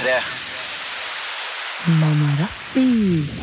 [0.00, 0.22] P3.
[2.00, 3.39] Mamarazzi.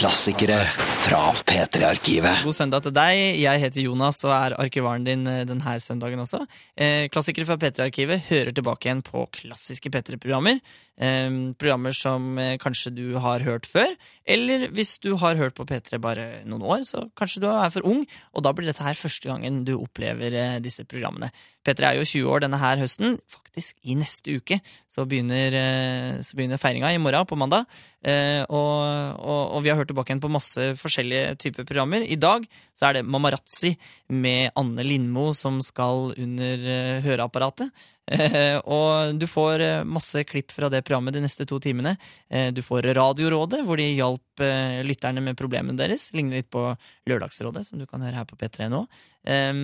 [0.00, 0.56] Klassikere
[1.02, 2.40] fra P3-arkivet.
[2.46, 3.18] God søndag til deg.
[3.36, 6.40] Jeg heter Jonas og er arkivaren din eh, denne søndagen også.
[6.72, 10.56] Eh, klassikere fra P3-arkivet hører tilbake igjen på klassiske P3-programmer.
[10.96, 11.28] Eh,
[11.60, 13.92] programmer som eh, kanskje du har hørt før.
[14.24, 17.84] Eller hvis du har hørt på P3 bare noen år, så kanskje du er for
[17.92, 18.06] ung.
[18.32, 21.28] Og da blir dette her første gangen du opplever disse programmene.
[21.66, 23.18] P3 er jo 20 år denne her høsten.
[23.28, 27.68] Faktisk i neste uke så begynner, eh, så begynner feiringa i morgen, på mandag.
[28.00, 32.06] Eh, og, og, og vi har hørt tilbake igjen på masse forskjellige typer programmer.
[32.06, 33.74] I dag så er det Mamarazzi
[34.08, 37.68] med Anne Lindmo som skal under eh, høreapparatet.
[38.10, 41.94] Eh, og du får eh, masse klipp fra det programmet de neste to timene.
[42.28, 44.44] Eh, du får Radiorådet, hvor de hjalp
[44.86, 46.08] lytterne med problemene deres.
[46.16, 46.64] Ligner litt på
[47.10, 48.84] Lørdagsrådet, som du kan høre her på P3 nå.
[49.28, 49.62] Eh,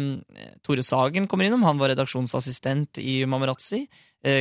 [0.66, 3.86] Tore Sagen kommer innom, han var redaksjonsassistent i Mamarazzi.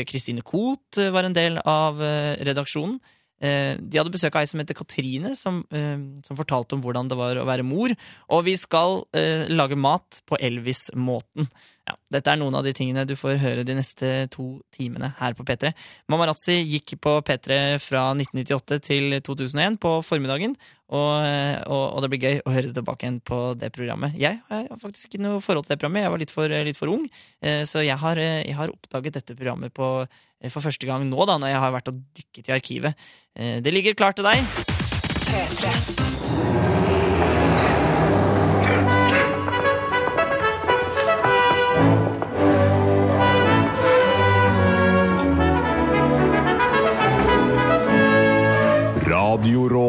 [0.09, 2.00] Kristine Koht var en del av
[2.42, 2.95] redaksjonen.
[3.38, 5.59] De hadde besøk av ei som heter Katrine, som,
[6.25, 7.94] som fortalte om hvordan det var å være mor.
[8.34, 9.03] Og vi skal
[9.52, 11.52] lage mat på Elvis-måten.
[11.86, 15.36] Ja, dette er noen av de tingene du får høre de neste to timene her
[15.38, 15.69] på P3.
[16.09, 20.56] Mamarazzi gikk på P3 fra 1998 til 2001 på formiddagen.
[20.86, 21.13] Og,
[21.69, 24.17] og, og det blir gøy å høre tilbake igjen på det programmet.
[24.22, 26.94] Jeg har faktisk ikke noe forhold til det programmet, jeg var litt for, litt for
[26.94, 27.06] ung.
[27.41, 30.08] eh, Så jeg har, eh, jeg har oppdaget dette programmet på,
[30.41, 32.94] eh, for første gang nå, da, når jeg har vært og dykket i arkivet.
[33.36, 34.41] Det ligger klart til deg.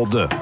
[0.07, 0.33] Radiorådet.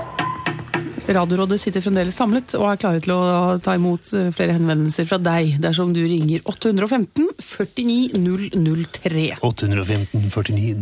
[1.08, 3.20] Radiorådet sitter fremdeles samlet og er klare til å
[3.64, 9.24] ta imot eh, flere henvendelser fra deg dersom du ringer 815 49 003.
[9.40, 10.74] 815 49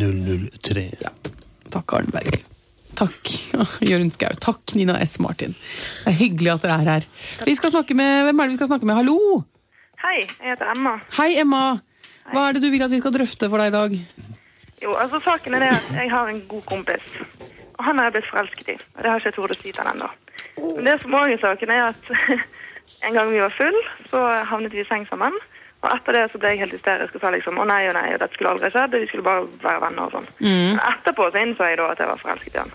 [0.67, 0.85] 003.
[1.71, 2.41] Takk, Arneberg.
[2.99, 3.31] Takk,
[3.91, 4.35] Jørund Skau.
[4.43, 5.15] Takk, Nina S.
[5.23, 5.55] Martin.
[5.55, 7.09] Det er hyggelig at dere er her.
[7.47, 8.99] Vi skal snakke med, Hvem er det vi skal snakke med?
[8.99, 9.45] Hallo!
[10.03, 10.97] Hei, jeg heter Emma.
[11.21, 11.63] Hei, Emma.
[12.33, 13.97] Hva er det du vil at vi skal drøfte for deg i dag?
[14.83, 17.13] Jo, altså Saken er det at jeg har en god kompis.
[17.83, 18.75] Og han har jeg blitt forelsket i.
[18.95, 20.11] Og det har ikke jeg tort å si til han ennå.
[20.77, 22.11] Men det som også er saken, er at
[23.09, 23.79] en gang vi var full,
[24.13, 24.21] så
[24.53, 25.35] havnet vi i seng sammen.
[25.83, 28.13] Og etter det så ble jeg helt hysterisk og sa liksom å nei og nei,
[28.15, 30.29] og dette skulle aldri skjedd, vi skulle bare være venner og sånn.
[30.79, 32.71] Men etterpå så innså jeg da at jeg var forelsket i han.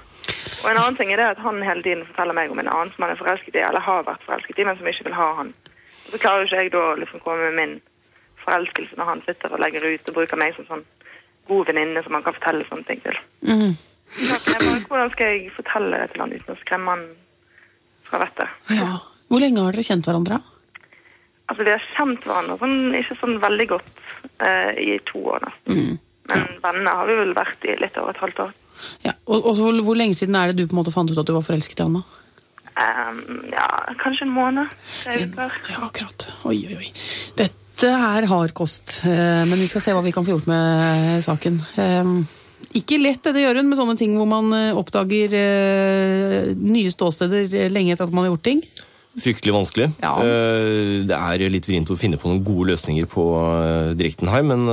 [0.58, 2.92] Og en annen ting er det at han hele tiden forteller meg om en annen
[2.92, 5.30] som han er forelsket i, eller har vært forelsket i, men som ikke vil ha
[5.40, 5.54] han.
[6.04, 7.78] Og så klarer jo ikke jeg da å liksom komme med min
[8.44, 10.84] forelskelse når han sitter og legger ut og bruker meg som sånn
[11.48, 13.22] god venninne som han kan fortelle sånne ting til.
[13.48, 13.78] Mhm.
[14.18, 17.06] Hvordan skal jeg fortelle det til han uten å skremme han
[18.08, 18.60] fra vettet?
[18.74, 18.92] Ja.
[19.28, 20.40] Hvor lenge har dere kjent hverandre?
[21.48, 24.04] Altså, Vi har kjent hverandre sånn, ikke sånn veldig godt
[24.44, 25.98] eh, i to år nesten.
[26.28, 28.56] Men venner har vi vel vært i litt over et halvt år.
[29.06, 29.14] Ja.
[29.28, 31.20] Og, og så hvor, hvor lenge siden er det du på en måte fant ut
[31.20, 32.02] at du var forelsket i han?
[32.02, 32.24] da?
[32.78, 33.22] Ehm,
[33.54, 33.68] ja,
[34.02, 34.74] kanskje en måned.
[35.04, 35.56] Tre uker.
[35.72, 36.28] Ja, akkurat.
[36.50, 36.92] Oi, oi, oi.
[37.40, 41.24] Dette er hard kost, eh, men vi skal se hva vi kan få gjort med
[41.26, 41.62] saken.
[42.78, 47.48] Ikke lett det gjør hun med sånne ting hvor man eh, oppdager eh, nye ståsteder
[47.50, 48.62] eh, lenge etter at man har gjort ting.
[49.18, 49.88] Fryktelig vanskelig.
[50.04, 50.14] Ja.
[50.22, 53.26] Eh, Det er litt vrient å finne på noen gode løsninger på
[53.98, 54.68] direkten her, men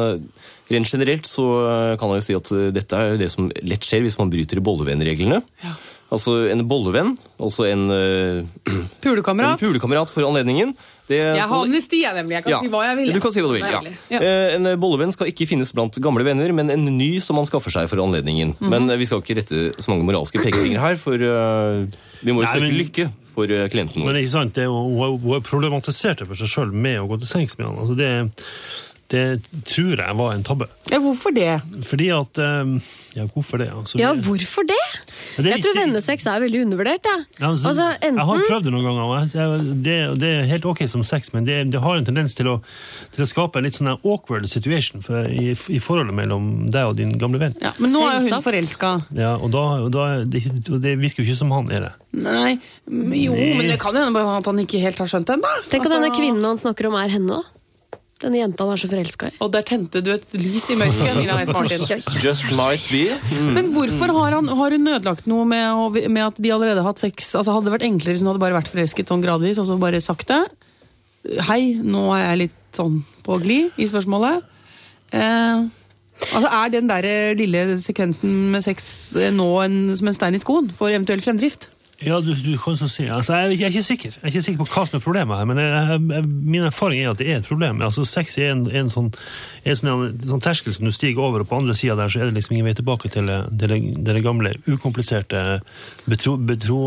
[0.69, 1.47] rent generelt så
[2.01, 5.41] kan jeg jo si at dette er det som lett skjer hvis man bryter bollevennreglene.
[5.65, 5.75] Ja.
[6.13, 9.59] Altså en bollevenn, altså en, eh, en Pulekamerat.
[9.59, 10.75] pulekamerat for anledningen.
[11.09, 12.37] Det Jeg har amnesti, jeg nemlig.
[12.39, 13.11] Jeg kan Ja, si hva jeg vil.
[13.13, 13.81] Du kan si hva du vil, ja.
[14.13, 14.21] Ja.
[14.21, 17.71] Eh, En bollevenn skal ikke finnes blant gamle venner, men en ny som man skaffer
[17.75, 18.55] seg for anledningen.
[18.61, 18.71] Mhm.
[18.71, 21.85] Men eh, vi skal ikke rette så mange moralske pekefingre her, for uh,
[22.23, 24.97] vi må jo søke men- lykke for klienten klienten Men ikke sant, det, er hun
[25.01, 27.77] har- hun har problematisert det for seg sjøl med å gå til sengs med han.
[27.83, 28.11] Altså det,
[29.13, 29.23] det
[29.69, 30.67] tror jeg var en tabbe.
[30.91, 31.61] Ja, hvorfor det?
[31.85, 32.71] Fordi at eh,
[33.15, 33.69] Ja, hvorfor det?
[33.71, 34.79] Altså, Ja, hvorfor det?
[35.37, 37.05] Det Jeg tror vennesex er veldig undervurdert.
[37.05, 37.17] Ja.
[37.41, 39.29] Ja, altså, Altså, Jeg har prøvd det noen ganger.
[39.85, 42.56] Det, det er helt ok som sex, men det, det har en tendens til å,
[43.15, 46.97] til å skape en litt sånn awkward situation for, i, i forholdet mellom deg og
[46.99, 47.57] din gamle venn.
[47.62, 48.95] Ja, men nå er hun forelska.
[49.19, 51.93] Ja, og, da, og da, det, og det virker jo ikke som han er det.
[52.25, 52.55] Nei,
[52.89, 55.53] men jo, men det kan jo hende at han ikke helt har skjønt det ennå.
[55.69, 57.43] Tenk at Altså- denne kvinnen han snakker om, er henne.
[57.43, 57.61] da.
[58.22, 59.37] Denne jenta han er så forelska i.
[59.43, 61.38] Og der tente du et lys i mørket, Nina.
[61.50, 61.82] Martin.
[62.22, 63.16] Just might be.
[63.32, 63.50] Mm.
[63.56, 67.02] Men hvorfor har, han, har hun ødelagt noe med, med at de allerede har hatt
[67.02, 67.32] sex?
[67.34, 69.78] Altså Hadde det vært enklere hvis hun hadde bare vært forelsket sånn gradvis, og så
[69.82, 70.43] bare sagt det?
[71.49, 74.44] Hei, nå er jeg litt sånn på glid i spørsmålet.
[75.14, 75.66] Eh,
[76.31, 77.06] altså Er den der
[77.38, 78.87] lille sekvensen med sex
[79.34, 81.69] nå en, som en stein i skoen for eventuell fremdrift?
[82.02, 83.05] Ja, du, du kan så si.
[83.06, 85.38] Altså, jeg, jeg er ikke sikker Jeg er ikke sikker på hva som er problemet
[85.38, 87.82] her, men jeg, min erfaring er at det er et problem.
[87.87, 89.12] Altså, Sex er en, en, sånn,
[89.62, 92.20] en sånn, en sånn terskel som du stiger over, og på andre sida der så
[92.20, 95.44] er det liksom ingen vei tilbake til det, det, gamle, ukompliserte,
[96.11, 96.81] betro, betro,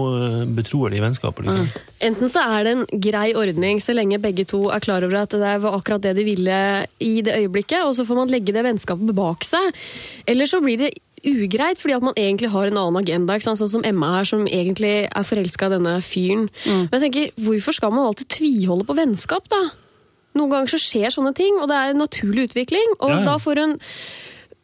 [0.59, 1.47] betroelige vennskapet.
[1.47, 1.71] Liksom.
[2.11, 5.39] Enten så er det en grei ordning så lenge begge to er klar over at
[5.39, 6.61] det var akkurat det de ville
[6.99, 9.71] i det øyeblikket, og så får man legge det vennskapet bak seg.
[10.27, 10.95] Eller så blir det
[11.27, 13.37] ugreit fordi at man egentlig har en annen agenda.
[13.43, 16.47] Sånn som Emma her, som egentlig er forelska i denne fyren.
[16.65, 19.63] Men jeg tenker, hvorfor skal man alltid tviholde på vennskap, da?
[20.37, 22.95] Noen ganger så skjer sånne ting, og det er en naturlig utvikling.
[22.99, 23.25] Og Ja, ja.
[23.25, 23.77] da får hun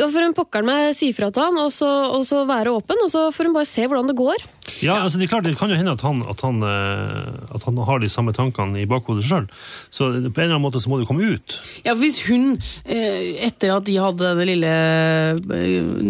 [0.02, 3.04] da får hun pokkeren meg si fra til han, og så, og så være åpen,
[3.06, 4.46] og så får hun bare se hvordan det går.
[4.82, 7.66] Ja, altså det er klart, det kan jo hende at han, at han, eh, at
[7.68, 9.46] han har de samme tankene i bakhodet sjøl.
[9.94, 11.58] Så på en eller annen måte så må det komme ut.
[11.86, 14.74] Ja, for Hvis hun, eh, etter at de hadde den lille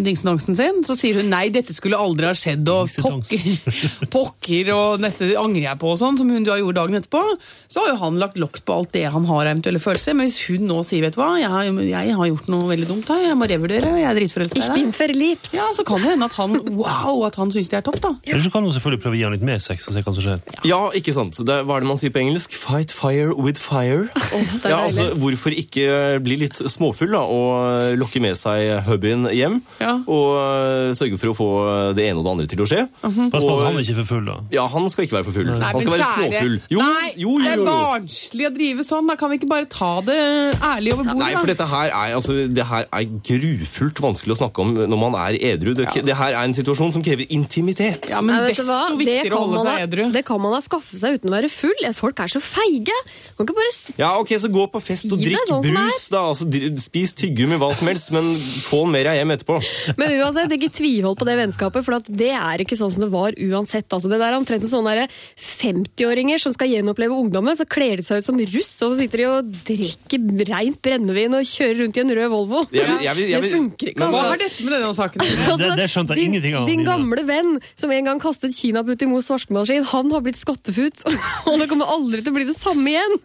[0.05, 3.49] dingsenangsten sin, så sier hun nei, dette skulle aldri ha skjedd, og pokker,
[4.15, 7.21] pokker, og dette angrer jeg på, og sånn, som hun da gjorde dagen etterpå,
[7.67, 10.15] så har jo han lagt lokk på alt det han har av eventuelle følelser.
[10.17, 12.89] Men hvis hun nå sier, vet du hva, jeg har, jeg har gjort noe veldig
[12.89, 14.97] dumt her, jeg må revurdere, jeg er dritforelska Ich bin deg.
[14.99, 15.49] verliebt.
[15.55, 18.13] Ja, så kan det hende at han, wow, at han syns det er topp, da.
[18.27, 20.13] Eller så kan hun selvfølgelig prøve å gi han litt mer sex og se hva
[20.13, 20.43] som skjer.
[20.67, 21.39] Ja, ikke sant.
[21.47, 22.53] Det, hva er det man sier på engelsk?
[22.53, 24.07] Fight fire with fire.
[24.63, 29.59] er ja, altså, hvorfor ikke bli litt småfull da, og lokke med seg hubbyen hjem?
[29.81, 29.97] Ja.
[30.05, 31.49] Og øh, sørge for å få
[31.97, 32.85] det ene og det andre til å skje.
[33.01, 34.37] Pass på at han er ikke for full, da.
[34.53, 35.51] Ja, han skal ikke være for full.
[35.53, 36.57] Nei, han skal være småfull.
[36.73, 39.09] Jo, Nei, jo, jo, det er barnslig å drive sånn.
[39.09, 40.19] Da kan vi ikke bare ta det
[40.59, 41.21] ærlig over bordet?
[41.23, 43.13] Nei, for dette her er, altså, det her er
[43.63, 45.73] grufullt vanskelig å snakke om når man er edru.
[45.77, 48.09] Det, det her er en situasjon som krever intimitet.
[48.11, 50.05] Ja, men Nei, desto viktigere å holde seg edru.
[50.13, 51.79] Det kan man da skaffe seg uten å være full.
[51.95, 52.95] Folk er så feige!
[53.37, 56.23] Kan ikke bare Ja, ok, så gå på fest og drikk sånn brus, da.
[56.33, 56.47] Altså,
[56.83, 58.27] spis tyggegummi, hva som helst, men
[58.67, 59.59] få mer av hjem etterpå.
[59.99, 63.11] Men uansett, ikke tvihold på det vennskapet, for at det er ikke sånn som det
[63.13, 63.87] var uansett.
[63.93, 65.07] Altså, det der er omtrent en sånn derre
[65.39, 69.23] 50-åringer som skal gjenoppleve ungdommen, så kler de seg ut som russ, og så sitter
[69.23, 72.63] de og drikker reint brennevin og kjører rundt i en rød Volvo.
[72.73, 74.31] Jeg vil- jeg vil- jeg vil- funker ikke, men Hva altså.
[74.33, 75.57] har dette med denne saken å gjøre?
[75.63, 79.01] Det- det skjønte jeg din, ingenting av, Din gamle venn som en gang kastet kinaputt
[79.05, 81.03] i mors vaskemaskin, han har blitt skottefut,
[81.47, 83.17] og det kommer aldri til å bli det samme igjen.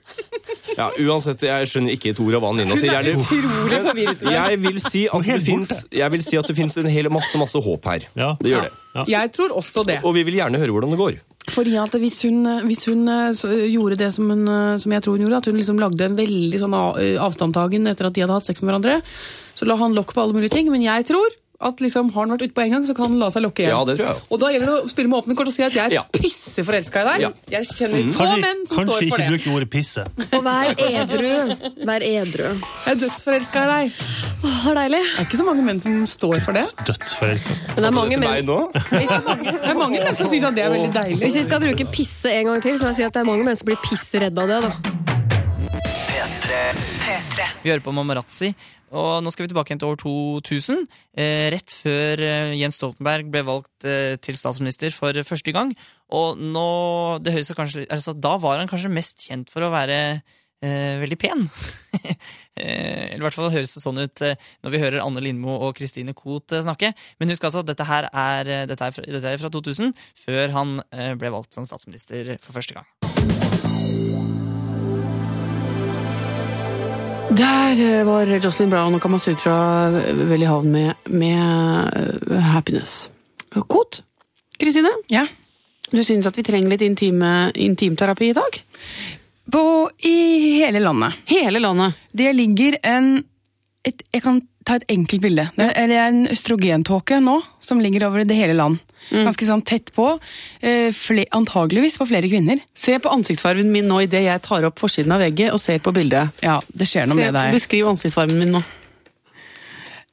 [0.77, 2.95] Ja, uansett, jeg skjønner ikke et ord av hva Nina sier.
[2.95, 4.27] er Utrolig forvirret.
[4.33, 7.09] jeg, vil si at det helt finnes, jeg vil si at det finnes en hel
[7.13, 8.07] masse, masse håp her.
[8.19, 8.35] Ja.
[8.41, 8.73] Det gjør det.
[8.99, 9.05] Ja.
[9.21, 10.01] Jeg tror også det.
[10.03, 11.19] Og vi vil gjerne høre hvordan det går.
[11.49, 15.17] Fordi at hvis hun, hvis hun eh, gjorde det som, hun, eh, som jeg tror
[15.17, 18.37] hun gjorde, at hun liksom lagde en veldig sånn eh, avstandtagen etter at de hadde
[18.37, 18.99] hatt sex med hverandre,
[19.59, 20.71] så la han lokk på alle mulige ting.
[20.71, 23.17] Men jeg tror at liksom, har han vært ute på en gang, så kan han
[23.19, 23.73] la seg lokke igjen.
[23.75, 24.21] Ja, det tror jeg.
[24.31, 26.03] Og da gjelder det å spille med åpne kort og si at jeg er Ja.
[26.15, 27.25] pisseforelska i deg.
[27.25, 27.31] Ja.
[27.51, 29.09] Jeg kjenner få Kanskje, menn som står for det.
[29.11, 30.05] Kanskje ikke bruke ordet pisse.
[30.39, 31.33] Og vær edru.
[31.91, 32.45] Vær edru.
[32.87, 33.99] Jeg er dødsforelska i deg.
[34.39, 35.03] Åh, det er deilig.
[35.03, 36.65] Det er ikke så mange menn som står for det.
[36.93, 37.59] Dødsforelska.
[37.67, 38.55] Men det er mange menn.
[38.95, 39.11] Hvis,
[39.67, 41.19] Det er mange menn som syns at det er veldig deilig.
[41.27, 43.31] hvis vi skal bruke pisse en gang til, så vil jeg si at det er
[43.33, 44.63] mange menn som blir pissredde av det.
[44.63, 44.71] da.
[47.63, 48.53] Vi hører på Mamarazzi,
[48.97, 50.87] og nå skal vi tilbake til år 2000.
[51.19, 55.75] Eh, rett før eh, Jens Stoltenberg ble valgt eh, til statsminister for første gang.
[56.15, 56.69] Og nå,
[57.25, 61.21] det høres kanskje, altså, Da var han kanskje mest kjent for å være eh, veldig
[61.21, 61.47] pen.
[62.59, 66.57] i hvert fall høres det sånn ut når vi hører Anne Lindmo og Christine Koht
[66.57, 66.91] snakke.
[67.21, 69.95] Men husk altså dette her er, dette er, fra, dette er fra 2000,
[70.25, 70.79] før han
[71.21, 73.08] ble valgt som statsminister for første gang.
[77.31, 79.55] Der eh, var Jocelyn Brown og Kamasutra
[80.29, 81.99] vel i havn med, med
[82.33, 83.11] eh, Happiness.
[83.69, 84.01] Kot,
[84.61, 85.27] Kristine, Ja.
[85.93, 88.59] du syns at vi trenger litt intime, intimterapi i dag?
[89.53, 89.63] På,
[90.05, 90.15] I
[90.61, 91.17] hele landet.
[91.31, 91.97] Hele landet.
[92.13, 93.25] Det ligger en
[93.89, 95.49] et, Jeg kan ta et enkelt bilde.
[95.57, 98.79] Det er en østrogentåke nå som ligger over det hele land.
[99.09, 100.11] Ganske sånn tett på.
[100.61, 100.93] Eh,
[101.33, 102.61] antageligvis på flere kvinner.
[102.77, 105.95] Se på ansiktsfargen min nå idet jeg tar opp forsiden av vegget og ser på
[105.97, 106.35] bildet.
[106.45, 107.55] Ja, det skjer noe Se, med deg.
[107.57, 108.63] beskriv ansiktsfargen min nå.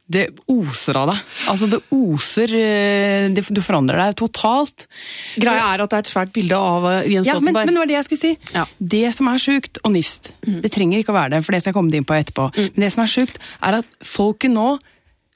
[0.05, 1.21] Det oser av deg.
[1.49, 4.85] Altså, det oser eh, det, Du forandrer deg totalt.
[5.41, 7.65] Greia er at det er et svært bilde av eh, Jens Ja, men, Stoltenberg.
[7.65, 8.33] men det var det jeg skulle si.
[8.53, 8.65] Ja.
[8.95, 11.73] Det som er sjukt og nifst, det trenger ikke å være det, for det skal
[11.73, 12.51] jeg komme inn på etterpå.
[12.59, 14.75] Men det som er sjukt, er at folket nå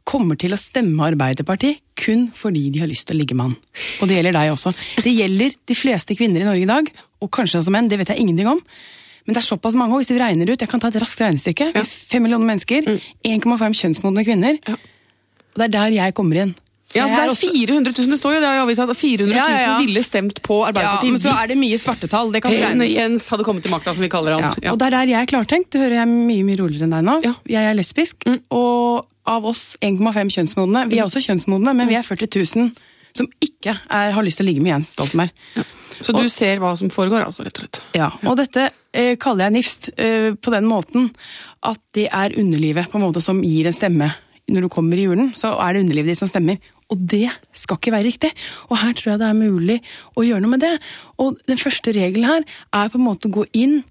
[0.10, 3.58] kommer til å stemme Arbeiderpartiet kun fordi de har lyst til å ligge med han.
[4.02, 4.72] Og det gjelder deg også.
[5.06, 8.14] Det gjelder de fleste kvinner i Norge i dag, og kanskje også menn, det vet
[8.14, 8.62] jeg ingenting om.
[9.26, 11.22] Men det er såpass mange, og hvis vi regner ut, jeg kan ta et raskt
[11.22, 12.88] regnestykke, er fem millioner mennesker,
[13.28, 16.56] 1,5 kjønnsmodne kvinner, og det er der jeg kommer inn.
[16.96, 19.38] Ja, så det er 400 000, det står jo det i avisa at 400 000
[19.38, 19.74] Ja, ja, ja.
[19.78, 21.06] ville stemt på Arbeiderpartiet.
[21.06, 22.32] ja, men så er det mye svartetall.
[22.34, 24.64] Det kan du regne Jens hadde kommet til makta, som vi kaller Ja, han.
[24.66, 24.72] Ja.
[24.74, 25.70] Og det er der jeg er klartenkt.
[25.70, 27.16] Du hører jeg er mye mye roligere enn deg nå.
[27.28, 27.36] Ja.
[27.46, 32.08] Jeg er lesbisk, og av oss 1,5 kjønnsmodne Vi er også kjønnsmodne, men vi er
[32.08, 32.26] 40
[32.58, 32.72] 000
[33.20, 35.30] som ikke er, har lyst til å ligge med Jens Stoltenberg.
[36.02, 37.84] Så du ser hva som foregår, altså, rett og slett.
[37.98, 41.12] Ja, og dette eh, kaller jeg nifst eh, på den måten
[41.66, 44.10] at det er underlivet på en måte som gir en stemme.
[44.50, 46.58] Når du kommer i julen, så er det underlivet ditt som stemmer.
[46.90, 48.32] Og det skal ikke være riktig.
[48.72, 49.78] Og her tror jeg det er mulig
[50.18, 50.74] å gjøre noe med det.
[51.22, 53.82] Og den første regelen her er på en måte å gå inn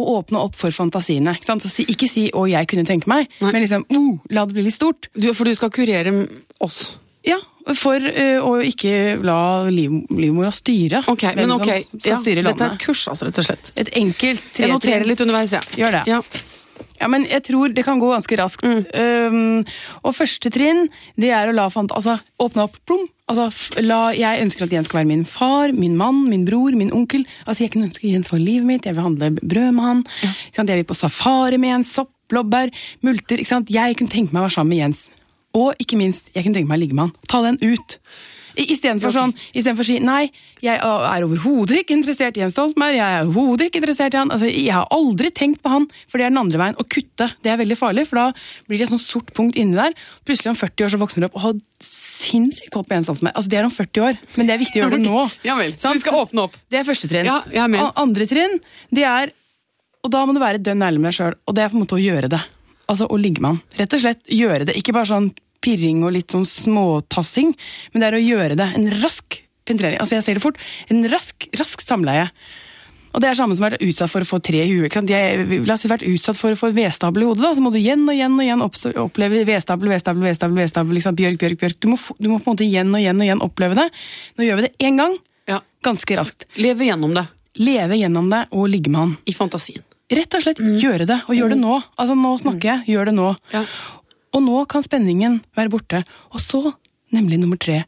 [0.00, 1.36] og åpne opp for fantasiene.
[1.38, 3.52] Ikke, si, ikke si 'å, jeg kunne tenke meg', Nei.
[3.52, 5.10] men liksom oh, la det bli litt stort.
[5.14, 6.26] Du, for du skal kurere
[6.60, 6.98] oss.
[7.26, 7.38] Ja,
[7.76, 9.40] for eh, å ikke la
[9.72, 11.02] liv, livmora styre.
[11.10, 11.68] Ok, men ok.
[12.04, 13.72] Ja, styre dette er et kurs, altså, rett og slett.
[13.80, 15.76] Et enkelt Jeg noterer litt underveis, jeg.
[15.82, 16.06] Gjør det.
[16.10, 16.22] Ja.
[17.00, 18.64] Ja, men jeg tror det kan gå ganske raskt.
[18.64, 19.62] Um,
[20.04, 20.88] og første trinn,
[21.20, 21.92] det er å la fant...
[21.96, 23.06] Altså, åpne opp, plom.
[23.30, 23.46] Altså,
[23.80, 27.24] la, jeg ønsker at Jens skal være min far, min mann, min bror, min onkel.
[27.46, 30.02] Altså, jeg kunne ønske Jens var livet mitt, jeg vil handle brød med han.
[30.56, 30.68] Sant?
[30.68, 32.72] Jeg vil på safari med Jens, sopp, blåbær,
[33.06, 33.40] multer.
[33.40, 33.72] Ikke sant?
[33.72, 35.06] Jeg kunne tenke meg å være sammen med Jens.
[35.58, 37.16] Og ikke minst, jeg kunne tenke meg å ligge med han.
[37.30, 37.98] Ta den ut.
[38.60, 40.24] Istedenfor sånn, for å si nei,
[40.60, 44.32] jeg er overhodet ikke interessert i Jens Stoltenberg, jeg er overhodet ikke interessert i han.
[44.34, 46.76] Altså, jeg har aldri tenkt på han, for det er den andre veien.
[46.80, 48.26] Å kutte, det er veldig farlig, for da
[48.68, 49.94] blir det et sånt sort punkt inni der.
[50.28, 53.38] Plutselig om 40 år så våkner du opp og har sinnssykt godt på Jens Stoltenberg.
[53.38, 55.26] Altså, det er om 40 år, men det er viktig å gjøre det nå.
[55.48, 56.58] Ja vel, så vi skal åpne opp.
[56.70, 57.30] Det er første trinn.
[57.30, 57.64] Ja.
[58.02, 58.58] Andre trinn,
[58.92, 59.36] det er
[60.00, 61.82] Og da må du være dønn ærlig med deg sjøl, og det er på en
[61.82, 62.38] måte å gjøre det.
[62.90, 63.60] Altså å ligge med han.
[63.78, 64.74] Rett og slett gjøre det.
[64.80, 65.30] Ikke bare sånn
[65.62, 67.52] pirring og litt sånn småtassing,
[67.92, 68.66] men det er å gjøre det.
[68.78, 69.36] En rask
[69.68, 70.00] penetrering.
[70.02, 70.58] Altså, jeg ser det fort.
[70.90, 72.26] En rask, rask samleie.
[73.10, 74.94] Og det er samme som å være utsatt for å få tre i huet.
[75.66, 78.04] La oss vært utsatt for å få vedstabel i hodet, da, så må du igjen
[78.06, 81.78] og igjen og igjen oppleve vedstabel, vedstabel, vedstabel, vedstabel, liksom, bjørk, bjørk, bjørk.
[81.82, 83.88] Du må, du må på en måte igjen og igjen og igjen oppleve det.
[84.38, 85.18] Nå gjør vi det én gang,
[85.50, 85.58] Ja.
[85.82, 86.46] ganske raskt.
[86.56, 87.26] Leve gjennom det.
[87.58, 89.16] Leve gjennom det og ligge med han.
[89.26, 89.82] I fantasien.
[90.10, 91.78] Rett og slett gjøre det, og gjør det nå.
[91.96, 93.30] Altså, nå snakker jeg, gjør det nå.
[93.54, 93.64] Ja.
[94.34, 96.04] Og nå kan spenningen være borte.
[96.34, 96.72] Og så,
[97.14, 97.84] nemlig nummer tre,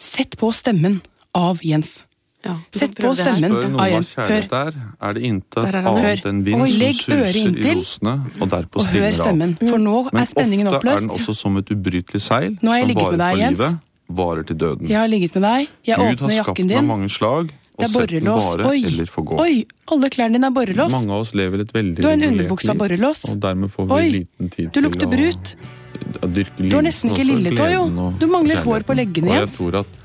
[0.00, 1.00] sett på stemmen
[1.36, 2.02] av Jens.
[2.42, 4.08] Ja, Sett på stemmen Spør av noe Jens.
[4.18, 8.14] Hør, kjærlighet er, er det intet er annet enn vind Oi, som suser i rosene,
[8.40, 9.36] og derpå og hør av.
[9.38, 13.62] Men spenningen ofte er den også som et ubrytelig seil, som varer deg, for Jens.
[13.62, 13.86] livet,
[14.22, 14.90] varer til døden.
[14.90, 16.36] Jeg har ligget med deg, jeg Gud åpner åpner din.
[16.40, 16.90] jakken har skapt din.
[16.90, 18.48] mange slag, Det er borrelås.
[18.70, 18.80] Oi,
[19.42, 19.54] oi,
[19.90, 20.92] alle klærne dine er borrelås.
[20.94, 23.24] Mange av oss lever et veldig Du har en underbukse av borrelås.
[23.30, 25.54] Og dermed får vi Oi, liten tid Du lukter brut.
[26.22, 28.12] å dyrke Du har nesten ikke lilletå, jo.
[28.20, 29.56] Du mangler hår på leggene, Og jeg Jens.
[29.58, 29.98] tror at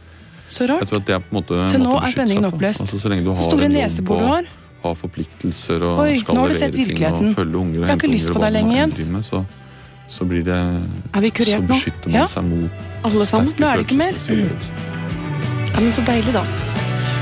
[0.48, 0.88] Så Jeg rart.
[0.90, 2.82] tror at det er på en måte Så nå er spenningen oppløst.
[2.82, 4.44] Altså, så lenge du har store nesebor du har.
[4.84, 7.36] Ha forpliktelser og Oi, skal nå har du sett virkeligheten.
[7.36, 9.28] unger Jeg har ikke lyst på deg lenger, Jens.
[9.28, 9.46] så,
[10.08, 10.56] så blir det
[11.14, 12.12] Er vi kurert nå?
[12.14, 12.28] Ja.
[13.04, 13.54] Alle sammen?
[13.60, 14.14] Nå er det ikke mer.
[15.74, 16.44] Ja, men Så deilig, da.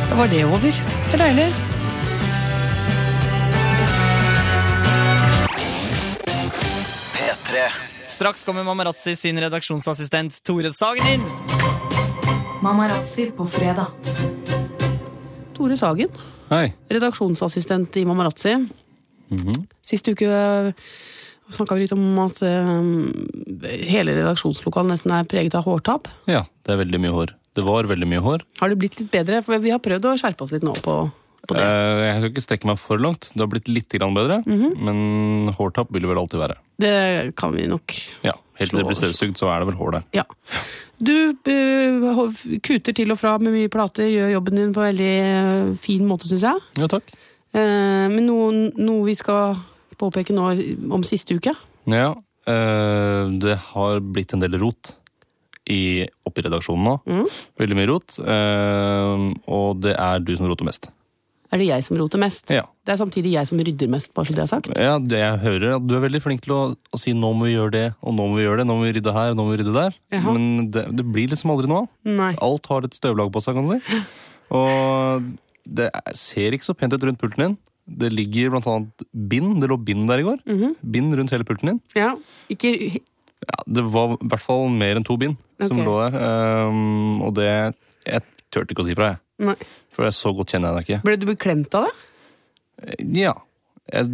[0.09, 0.59] Da var det over.
[0.61, 1.47] Det er deilig.
[7.15, 7.65] P3.
[8.05, 11.25] Straks kommer Mamarazzi sin redaksjonsassistent Tore Sagen inn.
[12.63, 13.91] Mamarazzi på fredag.
[15.57, 16.09] Tore Sagen,
[16.49, 16.73] Hei.
[16.89, 18.55] redaksjonsassistent i Mamarazzi.
[19.85, 20.29] Sist uke
[21.53, 23.09] snakka vi litt om at um,
[23.61, 26.09] hele redaksjonslokalet nesten er preget av hårtap.
[26.29, 27.35] Ja, det er veldig mye hår.
[27.55, 28.43] Det var veldig mye hår.
[28.59, 29.39] Har det blitt litt bedre?
[29.45, 30.95] For vi har prøvd å skjerpe oss litt nå på,
[31.47, 31.63] på det.
[31.63, 33.29] Eh, Jeg skal ikke strekke meg for langt.
[33.31, 36.57] Det har blitt litt bedre, men hårtapp vil det vel alltid være.
[36.83, 36.95] Det
[37.39, 37.95] kan vi nok.
[38.27, 40.03] Ja, Helt til det blir støvsugd, så er det vel hår der.
[40.15, 40.25] Ja.
[40.99, 45.13] Du uh, kuter til og fra med mye plater, gjør jobben din på en veldig
[45.21, 46.61] eh, fin måte, syns jeg.
[46.79, 47.15] Ja, takk.
[47.55, 49.55] Uh, men noe, noe vi skal
[49.99, 50.51] påpeke nå
[50.91, 51.55] om siste uke.
[51.87, 52.11] Ja,
[52.45, 54.91] det har blitt en del rot
[55.69, 56.95] i, oppi redaksjonen nå.
[57.07, 57.25] Mm.
[57.59, 58.19] Veldig mye rot.
[58.19, 60.91] eh, og det er du som roter mest.
[61.53, 62.49] Er det jeg som roter mest?
[62.51, 62.63] Ja.
[62.83, 64.71] Det er samtidig jeg som rydder mest, bare så det er sagt.
[64.81, 67.45] Ja, det jeg hører at Du er veldig flink til å, å si 'nå må
[67.45, 69.45] vi gjøre det', og 'nå må vi gjøre det', 'nå må vi rydde her', 'nå
[69.45, 69.93] må vi rydde der'.
[70.11, 70.33] Jaha.
[70.33, 72.35] Men det, det blir liksom aldri noe av.
[72.41, 74.01] Alt har et støvlag på seg, kan du si.
[74.51, 75.23] Og
[75.65, 77.57] det er- ser ikke så pent ut rundt pulten din.
[77.87, 79.59] Det ligger blant annet bind.
[79.61, 80.39] Det lå bind der i går.
[80.45, 80.75] Mhm.
[80.91, 81.81] Bind rundt hele pulten din.
[81.95, 82.15] Ja,
[82.49, 82.99] ikke
[83.45, 86.15] Ja, det var i hvert fall mer enn to bind som lå der.
[86.67, 87.47] Um, og det
[88.05, 89.19] Jeg turte ikke å si fra, jeg.
[89.45, 89.55] Nei.
[89.95, 91.03] For jeg så godt kjenner jeg deg ikke.
[91.05, 91.93] Ble du beklemt av det?
[93.21, 93.33] Ja.
[93.85, 94.07] Jeg,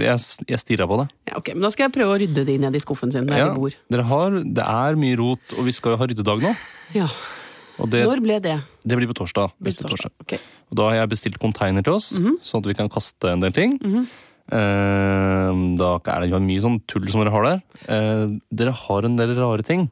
[0.00, 1.06] jeg, jeg stirra på det.
[1.28, 3.42] Ja, ok, men Da skal jeg prøve å rydde de ned i skuffen sin der
[3.42, 3.74] Ja, de bor.
[3.92, 6.54] dere har, det er mye rot, og vi skal jo ha ryddedag nå.
[6.96, 7.08] Ja.
[7.78, 8.56] Det, Når ble det?
[8.88, 9.52] det blir på torsdag.
[9.60, 10.10] Blir Neste torsdag?
[10.16, 10.24] torsdag.
[10.24, 10.40] Okay.
[10.72, 12.38] Og da har jeg bestilt container til oss, Mhm.
[12.42, 13.76] sånn at vi kan kaste en del ting.
[13.84, 14.04] Eh,
[14.50, 17.58] da er det jo mye sånn tull som dere har der.
[17.88, 18.24] Eh,
[18.54, 19.88] dere har en del rare ting.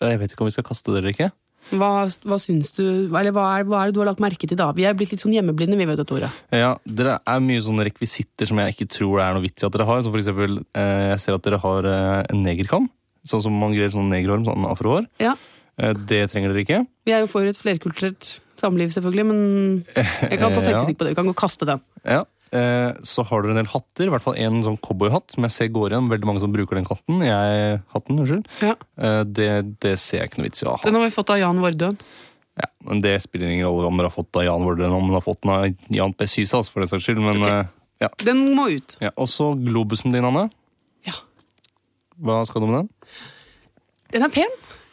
[0.00, 1.30] Eh, Jeg vet ikke om vi skal kaste dere ikke.
[1.70, 2.82] Hva, hva syns du
[3.14, 4.72] Eller hva er, hva er det du har lagt merke til da?
[4.74, 6.30] Vi er blitt litt sånn hjemmeblinde, vi, vet du, Tore.
[6.50, 9.66] Ja, Dere er mye sånne rekvisitter som jeg ikke tror det er noe vits i
[9.68, 10.02] at dere har.
[10.02, 12.88] Som for eksempel, eh, jeg ser at dere har eh, en negerkam.
[13.28, 15.06] Sånn som man grer sånn negerhår, sånn afrohår.
[15.22, 15.36] Ja.
[15.78, 16.80] Eh, Det trenger dere ikke.
[17.06, 21.06] Vi er jo for et flerkulturelt samliv, selvfølgelig, men jeg kan ta Eh, selvkritikk på
[21.06, 21.12] det.
[21.14, 21.80] Vi kan gå og kaste den.
[22.04, 22.24] Ja.
[22.52, 25.54] Eh, Så har dere en del hatter, i hvert fall en sånn cowboyhatt, som jeg
[25.54, 26.08] ser går igjen.
[26.10, 27.20] Veldig mange som bruker den katten.
[27.22, 28.48] Jeg, hatten, unnskyld.
[28.64, 28.74] Ja.
[28.98, 30.80] Eh, Det, det ser jeg ikke noe vits i å ha.
[30.84, 31.98] Den har vi fått av Jan Vardøen.
[32.60, 35.20] Ja, men Det spiller ingen rolle om dere har fått av Jan Vardøen, om dere
[35.20, 36.26] har fått den av Jan P.
[36.26, 37.22] Sysas, for den saks skyld.
[37.22, 37.68] Men okay.
[38.02, 38.10] ja.
[38.26, 38.96] Den må ut.
[39.00, 39.12] ja.
[39.16, 40.48] Og så globusen din, Anne.
[41.06, 41.14] Ja.
[42.20, 42.90] Hva skal du med den?
[44.12, 44.50] Den er pen.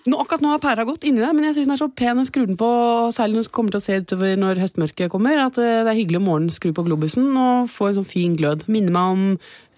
[0.08, 2.22] Nå, akkurat nå har pæra gått inni deg, men jeg syns den er så pen.
[2.22, 2.68] Jeg skrur den på,
[3.16, 5.98] særlig når du kommer til å se utover når høstmørket kommer, at eh, det er
[5.98, 8.64] hyggelig om morgenen å skru på globusen og få en sånn fin glød.
[8.72, 9.26] Minner meg om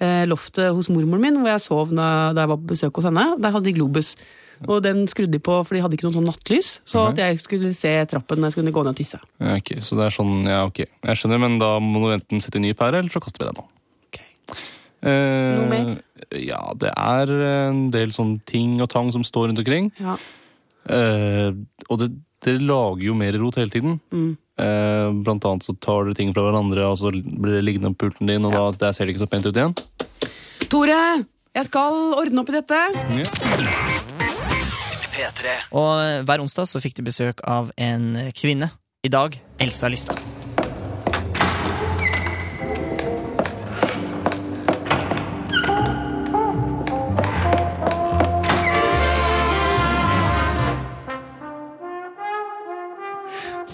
[0.06, 3.10] eh, loftet hos mormoren min, hvor jeg sov da da jeg var på besøk hos
[3.10, 3.26] henne.
[3.42, 4.14] Der hadde de globus.
[4.68, 7.40] Og den skrudde de på, for de hadde ikke noe sånn nattlys, så at jeg
[7.40, 9.20] skulle se trappen når jeg skulle gå ned og tisse.
[9.40, 10.84] Ja, ok, Så det er sånn, ja ok.
[10.84, 13.62] Jeg skjønner, men da må du enten sette ny pære, eller så kaster vi den
[13.64, 13.70] nå.
[14.20, 15.94] Eh, Noe mer?
[16.36, 17.32] Ja, det er
[17.70, 19.90] en del sånne ting og tang som står rundt omkring.
[20.02, 20.18] Ja.
[20.90, 21.50] Eh,
[21.88, 22.12] og det,
[22.46, 24.00] dere lager jo mer rot hele tiden.
[24.12, 24.32] Mm.
[24.60, 28.06] Eh, blant annet så tar dere ting fra hverandre, og så blir det liggende på
[28.06, 29.76] pulten din, og da der ser det ikke så pent ut igjen.
[30.70, 31.00] Tore,
[31.56, 32.82] jeg skal ordne opp i dette.
[35.76, 38.72] Og hver onsdag så fikk de besøk av en kvinne.
[39.04, 40.20] I dag Elsa Lystad.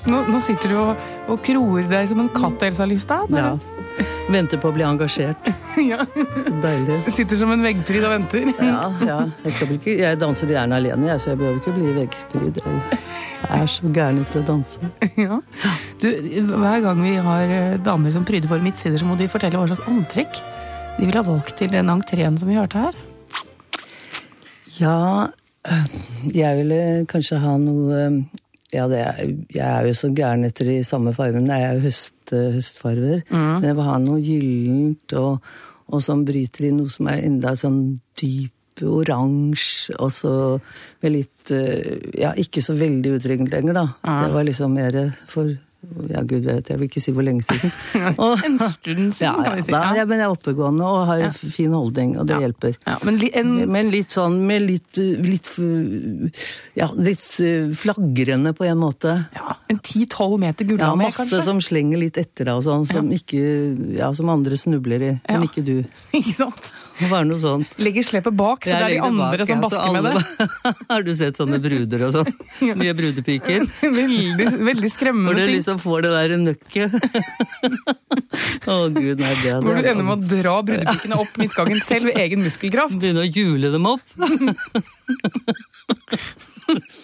[0.05, 3.31] Nå, nå sitter du og, og kroer deg som en katt, Elsa Lystad.
[3.33, 3.55] Ja.
[4.29, 5.49] Venter på å bli engasjert.
[5.75, 6.05] Ja.
[6.63, 7.01] Deilig.
[7.11, 8.45] sitter som en veggpryd og venter.
[8.63, 9.17] Ja, ja.
[9.43, 12.59] Jeg, ikke, jeg danser gjerne alene, jeg, så jeg behøver ikke bli veggpryd.
[12.61, 14.91] Jeg er så gæren til å danse.
[15.19, 15.41] Ja.
[15.99, 16.07] Du,
[16.53, 19.67] hver gang vi har eh, damer som pryder våre midtsider, så må de fortelle hva
[19.67, 20.39] slags antrekk
[20.95, 23.03] de vil ha valgt til den entreen som vi hørte her.
[24.79, 24.97] Ja,
[25.67, 25.93] øh,
[26.31, 26.81] jeg ville
[27.11, 28.19] kanskje ha noe øh,
[28.75, 29.21] Ja, det er,
[29.55, 31.47] jeg er jo så gæren etter de samme fargene.
[31.55, 33.21] Jeg er jo høst, høstfarger.
[33.23, 33.23] høstfarver.
[33.61, 35.55] Men jeg vil ha noe gyllent, og,
[35.87, 37.79] og som bryter i noe som er enda sånn
[38.19, 38.51] dyp
[38.83, 40.31] oransje, og så
[41.03, 43.85] med litt øh, Ja, ikke så veldig utringnet lenger, da.
[44.25, 44.97] Det var liksom mer
[45.31, 45.53] for
[46.09, 47.71] ja, gud vet, jeg vil ikke si hvor lenge siden.
[48.23, 49.71] Og- En stund siden, ja, kan vi si.
[49.71, 50.05] Ja.
[50.05, 52.75] men jeg er oppegående og har fin holdning, og det hjelper.
[52.87, 55.49] Ja, men li, en, Men litt sånn med litt, litt
[56.75, 57.23] Ja, litt
[57.79, 59.15] flagrende på en måte.
[59.35, 61.41] ja, en 10-12 meter Ja, masse kanskje?
[61.43, 63.43] som slenger litt etter deg og sånn, som ikke
[63.97, 65.77] Ja, som andre snubler i, men ikke du.
[66.15, 66.73] Ikke sant?
[66.99, 67.73] Det være noe sånt.
[67.81, 70.85] Legger slepet bak, så Jeg det er de andre bak, som basker basker med det.
[70.93, 72.29] Har du sett sånne bruder og sånn?
[72.79, 73.65] Mye brudepiker?
[73.83, 76.95] Veldig, veldig Hvor du liksom får det der nøkket.
[78.71, 82.23] Å gud, nei, det Hvor du ender med å dra brudepikene opp midtgangen selv ved
[82.23, 82.95] egen muskelkraft.
[83.01, 84.05] Begynne å hjule dem opp.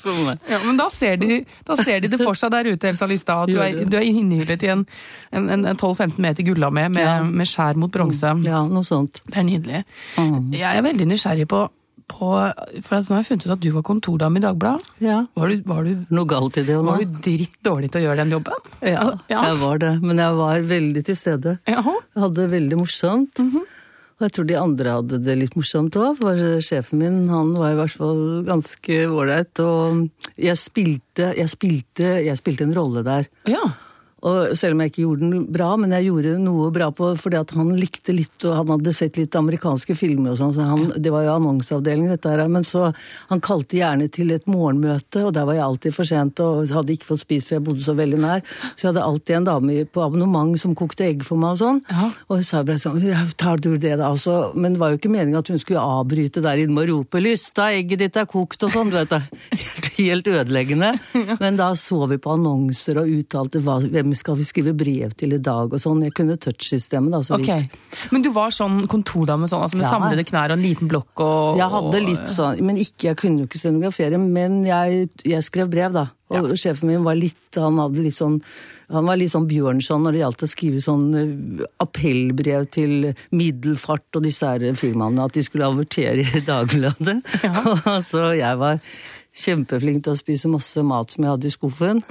[0.01, 0.37] For.
[0.49, 3.43] Ja, men da ser, de, da ser de det for seg der ute, Elsa Lystad.
[3.45, 4.85] At du er, du er innhyllet i en,
[5.31, 7.19] en, en, en 12-15 meter gulla med, Ja.
[7.23, 8.33] med skjær mot bronse.
[8.47, 9.21] Ja, noe sånt.
[9.27, 9.83] Det er nydelig.
[10.17, 10.49] Mm.
[10.57, 11.61] Jeg er veldig nysgjerrig på,
[12.11, 12.29] på
[12.83, 14.87] For nå har jeg funnet ut at du var kontordame i Dagbladet.
[15.05, 15.19] Ja.
[15.37, 16.83] Var du, var, du, Noe galt i det nå.
[16.89, 18.65] var du dritt dårlig til å gjøre den jobben?
[18.83, 19.43] Ja, Ja.
[19.47, 19.93] jeg var det.
[20.03, 21.59] Men jeg var veldig til stede.
[21.69, 21.93] Jaha.
[22.15, 23.39] Jeg hadde det veldig morsomt.
[23.45, 23.61] Mhm.
[24.21, 27.71] Og jeg tror de andre hadde det litt morsomt òg, for sjefen min han var
[27.73, 29.61] i hvert fall ganske ålreit.
[29.65, 30.03] Og
[30.37, 33.25] jeg spilte, jeg, spilte, jeg spilte en rolle der.
[33.49, 33.63] Ja.
[34.21, 37.39] Og selv om jeg ikke gjorde den bra, men jeg gjorde noe bra på fordi
[37.39, 40.83] at han likte litt, og han hadde sett litt amerikanske filmer og sånn, så han,
[41.01, 42.91] det var jo annonseavdelingen dette her, men så
[43.31, 46.93] han kalte gjerne til et morgenmøte, og der var jeg alltid for sent og hadde
[46.93, 48.43] ikke fått spist for jeg bodde så veldig nær,
[48.75, 51.81] så jeg hadde alltid en dame på abonnement som kokte egg for meg og sånn,
[51.89, 52.11] Ja.
[52.29, 53.01] og hun sa bare sånn,
[53.41, 56.43] tar du det da, altså, men det var jo ikke meningen at hun skulle avbryte
[56.45, 59.23] der inne og rope, lysta, egget ditt er kokt og sånn, du vet det,
[59.57, 60.93] helt, helt ødeleggende,
[61.43, 63.79] men da så vi på annonser og uttalte hva,
[64.11, 67.37] hvem skal vi skrive brev til i dag og sånn, jeg kunne touchsystemet da, så
[67.37, 67.63] okay.
[67.63, 68.07] vidt.
[68.11, 69.93] Men du var sånn kontordame sånn, altså med Ja.
[69.95, 73.39] samlede knær og en liten blokk og Jeg hadde litt sånn, men ikke, jeg kunne
[73.39, 76.11] jo ikke stenografere, men jeg, jeg skrev brev da.
[76.31, 78.41] Og sjefen min var litt, han hadde litt sånn,
[78.91, 84.15] han var litt sånn Bjørnson når det gjaldt å skrive sånn eh, appellbrev til Middelfart
[84.15, 87.19] og disse her firmaene, at de skulle avertere i Dagbladet.
[88.11, 88.79] så jeg var
[89.31, 92.01] kjempeflink til å spise masse mat som jeg hadde i skuffen.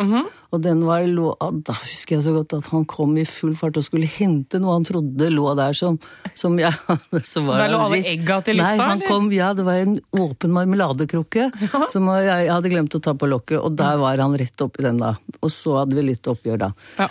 [0.51, 1.35] Og den var lå,
[1.67, 4.79] da husker jeg så godt at han kom i full fart og skulle hente noe
[4.79, 5.99] han trodde lå der som,
[6.35, 7.23] som jeg hadde.
[7.29, 10.55] så var Der lå alle egga til Nei, han kom, ja, det var en åpen
[10.57, 11.51] marmeladekrukke
[11.93, 15.03] som jeg hadde glemt å ta på lokket, og der var han rett oppi den
[15.03, 15.15] da.
[15.41, 16.73] Og så hadde vi litt oppgjør da.
[16.99, 17.11] Ja.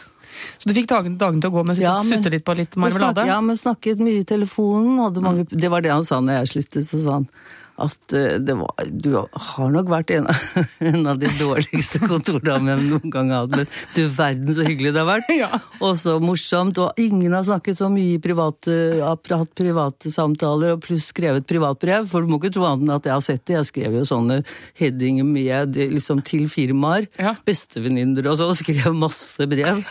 [0.58, 2.76] Så du fikk dagen, dagen til å gå med å Ja, sutte litt på litt
[2.78, 3.14] marmelade?
[3.18, 5.22] Snakket, ja, men snakket mye i telefonen.
[5.26, 7.30] Mange, det var det han sa når jeg sluttet, så sa han
[7.80, 10.46] at eh, det var, du har nok vært en av,
[10.92, 14.94] en av de dårligste kontordamene jeg noen gang har hatt, men du verden så hyggelig
[14.96, 15.32] det har vært.
[15.86, 21.10] Og så morsomt, og ingen har snakket så mye private, hatt private samtaler, og pluss
[21.14, 23.56] skrevet privatbrev, for du må ikke tro annet enn at jeg har sett det.
[23.56, 24.42] Jeg skrev jo sånne
[24.80, 27.08] headinger med liksom til firmaer,
[27.48, 29.82] bestevenninner og så, og skrev masse brev.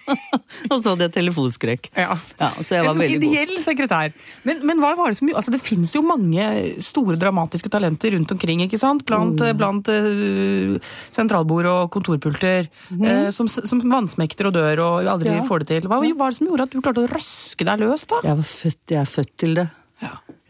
[0.70, 1.90] og så hadde jeg telefonskrekk.
[1.94, 2.18] Ja.
[2.18, 3.28] så jeg var en veldig god.
[3.28, 4.14] ideell sekretær.
[4.48, 6.46] Men, men hva var det som altså Det finnes jo mange
[6.84, 9.04] store dramatiske talenter rundt omkring, ikke sant?
[9.08, 9.56] Blant, Mm.
[9.60, 10.78] blant uh,
[11.14, 12.68] sentralbord og kontorpulter.
[13.00, 15.34] eh, som, som vannsmekter og dør og aldri.
[15.36, 15.44] Ja.
[15.46, 15.88] får det til.
[15.90, 18.20] Hva var det som gjorde at du klarte å røske deg løs, da?
[18.24, 19.68] Jeg var født, jeg er født til det.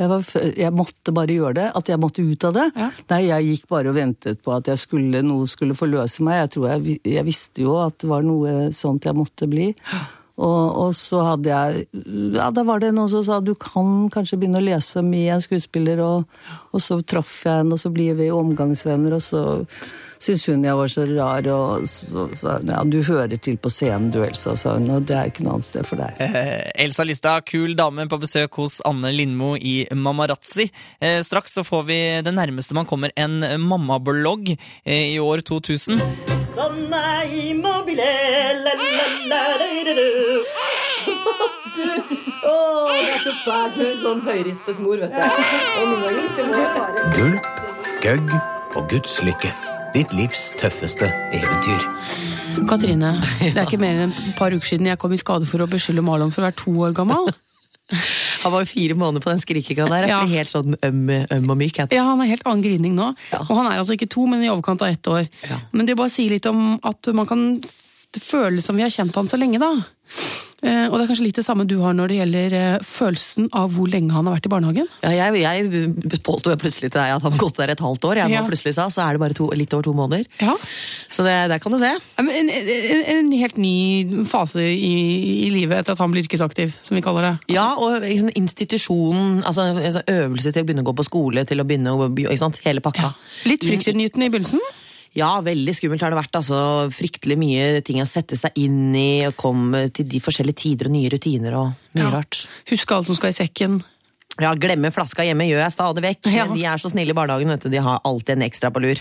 [0.01, 1.67] Jeg, var fø jeg måtte bare gjøre det.
[1.77, 2.69] At jeg måtte ut av det.
[3.11, 6.39] Nei, jeg gikk bare og ventet på at jeg skulle, noe skulle forløse meg.
[6.47, 9.73] Jeg tror jeg, jeg visste jo at det var noe sånt jeg måtte bli.
[10.41, 11.87] Og, og så hadde jeg
[12.37, 15.45] Ja, da var det noen som sa du kan kanskje begynne å lese med en
[15.45, 16.29] skuespiller, og,
[16.73, 19.43] og så traff jeg henne, og så blir vi omgangsvenner, og så
[20.21, 23.73] syntes hun jeg var så rar, og så sa hun ja, du hører til på
[23.73, 26.21] scenen du, Elsa, sa hun, og det er ikke noe annet sted for deg.
[26.85, 30.71] Elsa Listad, kul dame på besøk hos Anne Lindmo i Mamarazzi.
[31.01, 36.40] Eh, straks så får vi det nærmeste man kommer en mammablogg eh, i år 2000.
[36.61, 38.05] Donna immobile,
[38.65, 40.03] la la la la
[42.51, 45.23] Åh, det er så fælt med sånn høyristet mor, vet du.
[45.25, 47.49] Og noen ganger så må jeg bare Gulp,
[48.05, 48.35] gøgg
[48.77, 49.55] og Guds lykke.
[49.97, 51.87] Ditt livs tøffeste eventyr.
[52.69, 55.65] Katrine, det er ikke mer enn et par uker siden jeg kom i skade for
[55.65, 57.33] å beskylde Marlon for å være to år gammel.
[58.43, 60.09] Han var jo fire måneder på den skrikinga der.
[60.11, 60.21] Ja.
[60.31, 61.83] helt sånn øm, øm og myk.
[61.93, 63.11] Ja, Han er helt annen grining nå.
[63.43, 65.27] Og han er altså ikke to, men i overkant av ett år.
[65.73, 67.45] Men det bare sier litt om at man kan
[68.19, 69.75] føle som vi har kjent han så lenge, da.
[70.61, 73.47] Eh, og det er kanskje litt det samme du har når det gjelder eh, følelsen
[73.57, 74.89] av hvor lenge han har vært i barnehagen?
[75.01, 78.21] Ja, jeg, jeg påsto plutselig til deg at han gått der et halvt år.
[78.21, 78.43] Jeg Ja.
[78.45, 80.27] plutselig sa, så er det bare to, litt over to måneder.
[81.09, 81.95] Så det, der kan du se.
[82.21, 82.51] En, en,
[83.17, 84.93] en helt ny fase i,
[85.47, 87.33] i livet etter at han blir yrkesaktiv, som vi kaller det.
[87.57, 88.05] Ja, og
[88.37, 92.11] institusjonen, altså altså øvelse til å begynne å gå på skole, til å begynne å
[92.65, 93.15] Hele pakka.
[93.49, 94.61] Litt fryktinngytende i begynnelsen?
[95.19, 96.37] Ja, veldig skummelt har det vært.
[96.39, 96.59] altså
[96.95, 100.93] Fryktelig mye ting å sette seg inn i, og komme til de forskjellige tider og
[100.95, 102.11] nye rutiner og mye Ja.
[102.11, 102.47] rart.
[102.71, 103.83] Huske alt som skal i sekken.
[104.41, 106.23] Ja, glemme flaska hjemme gjør jeg stadig vekk.
[106.55, 107.69] De er så snille i barnehagen, vet du.
[107.69, 108.97] De har alltid en ekstra på lur.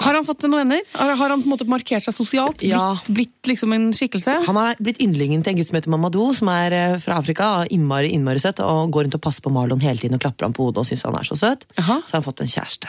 [0.00, 0.80] Har han fått noen venner?
[0.96, 2.56] Har, har han på en måte markert seg sosialt?
[2.58, 2.96] Blitt, Ja.
[3.06, 4.44] blitt liksom en skikkelse?
[4.46, 7.66] Han har blitt yndlingen til en gutt som heter Mamadou, som er eh, fra Afrika.
[7.70, 10.54] Innmari, innmari søt, og går rundt og passer på Marlon hele tiden og klapper ham
[10.56, 11.66] på hodet og syns han er så søt.
[11.76, 12.88] Så har han fått en kjæreste.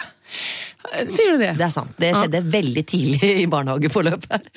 [0.82, 1.52] Sier du det?
[1.60, 1.94] Det er sant.
[2.02, 4.48] Det skjedde veldig tidlig i barnehageforløpet.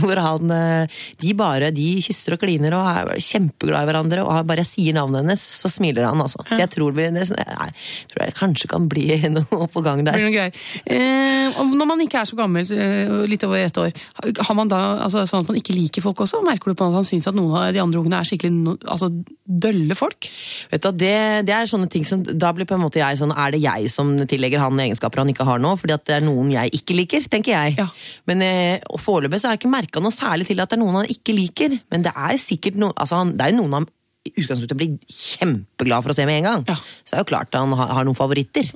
[0.00, 4.24] Hvor han eh, De bare de kysser og kliner og er kjempeglade i hverandre.
[4.26, 6.42] Og bare jeg sier navnet hennes, så smiler han, altså.
[6.48, 7.74] Så jeg tror, vi, det, jeg
[8.10, 10.18] tror jeg kanskje kan bli noe på gang der.
[10.18, 13.94] Eh, når man ikke er så gammel, eh, litt over ett år,
[14.38, 16.42] har man da altså, sånn at man ikke liker folk også?
[16.46, 18.76] Merker du på at han syns at noen av de andre ungene er skikkelig no,
[18.90, 19.10] altså,
[19.46, 20.28] dølle folk?
[20.72, 21.16] Vet du, det,
[21.48, 23.88] det er sånne ting som Da blir på en måte jeg sånn Er det jeg
[23.92, 25.74] som tillegger han egenskaper han ikke har nå?
[25.80, 27.88] Fordi at det er noen jeg ikke liker, tenker jeg.
[28.28, 31.00] Men eh, Foreløpig så har jeg ikke merka noe særlig til at det er noen
[31.02, 31.78] han ikke liker.
[31.92, 33.88] Men det er sikkert noen, altså han, det er noen han
[34.28, 36.64] i utgangspunktet blir kjempeglad for å se med en gang.
[37.00, 38.70] Så det er jo klart han har, har noen favoritter.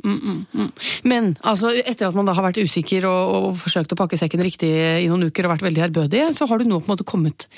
[1.09, 4.45] Men altså, etter at man da har vært usikker og, og forsøkt å pakke sekken
[4.45, 7.09] riktig i noen uker og vært veldig ærbødig, så har du nå på en måte
[7.09, 7.49] kommet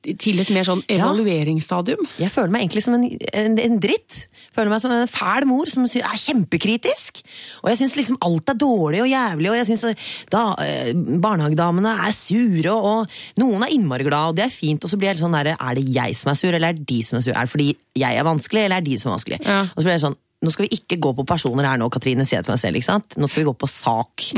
[0.00, 2.06] til et mer sånn evalueringsstadium?
[2.20, 3.04] Jeg føler meg egentlig som en,
[3.36, 4.22] en, en dritt.
[4.56, 7.20] Føler meg som en fæl mor som er kjempekritisk.
[7.62, 9.84] Og jeg syns liksom alt er dårlig og jævlig, og jeg syns
[10.32, 14.84] da eh, barnehagedamene er sure, og noen er innmari glad, og det er fint.
[14.84, 16.80] Og så blir jeg litt sånn derre er det jeg som er sur, eller er
[16.80, 17.36] det de som er sur?
[17.36, 19.40] Er det fordi jeg er vanskelig, eller er det de som er vanskelig?
[19.44, 22.24] Og så blir jeg sånn, nå skal vi ikke gå på personer her nå, Katrine,
[22.24, 22.78] sier jeg til meg selv.
[22.80, 23.16] ikke sant?
[23.20, 24.28] Nå skal vi gå på sak.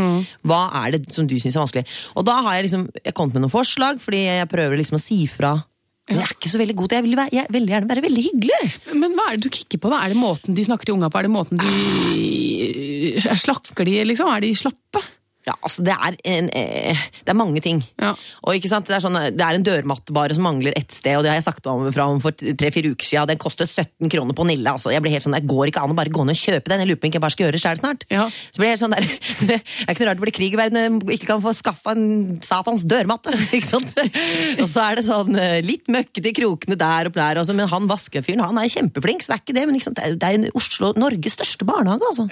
[0.43, 1.85] Hva er det som du syns er vanskelig?
[2.19, 5.03] Og da har jeg liksom, jeg kommet med noen forslag, fordi jeg prøver liksom å
[5.03, 5.55] si fra.
[6.11, 8.03] Men jeg er ikke så veldig god til Jeg vil, være, jeg vil gjerne være
[8.03, 8.71] veldig hyggelig.
[8.99, 10.01] Men hva er det du kikker på, da?
[10.03, 11.21] Er det måten de snakker til unga på?
[11.21, 14.31] Er det måten de er Slakker de, liksom?
[14.33, 15.03] Er de slappe?
[15.47, 17.81] Ja, altså det er, en, eh, det er mange ting.
[18.47, 21.17] Og ikke sant, det er, sånn, det er en dørmatte bare som mangler ett sted,
[21.19, 23.27] og det har jeg sagt om fra om for tre-fire uker siden.
[23.33, 24.71] Den koster 17 kroner på Nille.
[24.71, 26.71] Altså, jeg blir helt sånn, Det går ikke an å bare gå ned og kjøpe
[26.71, 26.85] den.
[26.85, 28.07] Jeg lurer på om ikke jeg bare skal gjøre det selv snart.
[28.55, 29.09] Så blir jeg helt sånn der,
[29.51, 31.97] Det er ikke noe rart det blir krig i verden når ikke kan få skaffa
[31.97, 32.07] en
[32.47, 33.35] satans dørmatte.
[33.59, 33.99] ikke sant?
[34.63, 37.91] Og så er det sånn eh, litt møkkete i krokene der og der, men han
[37.91, 39.67] vaskefyren han er kjempeflink, så det er ikke det.
[39.67, 39.99] Men ikke sant?
[39.99, 42.29] det er- det er Oslo, Norges største barnehage, altså.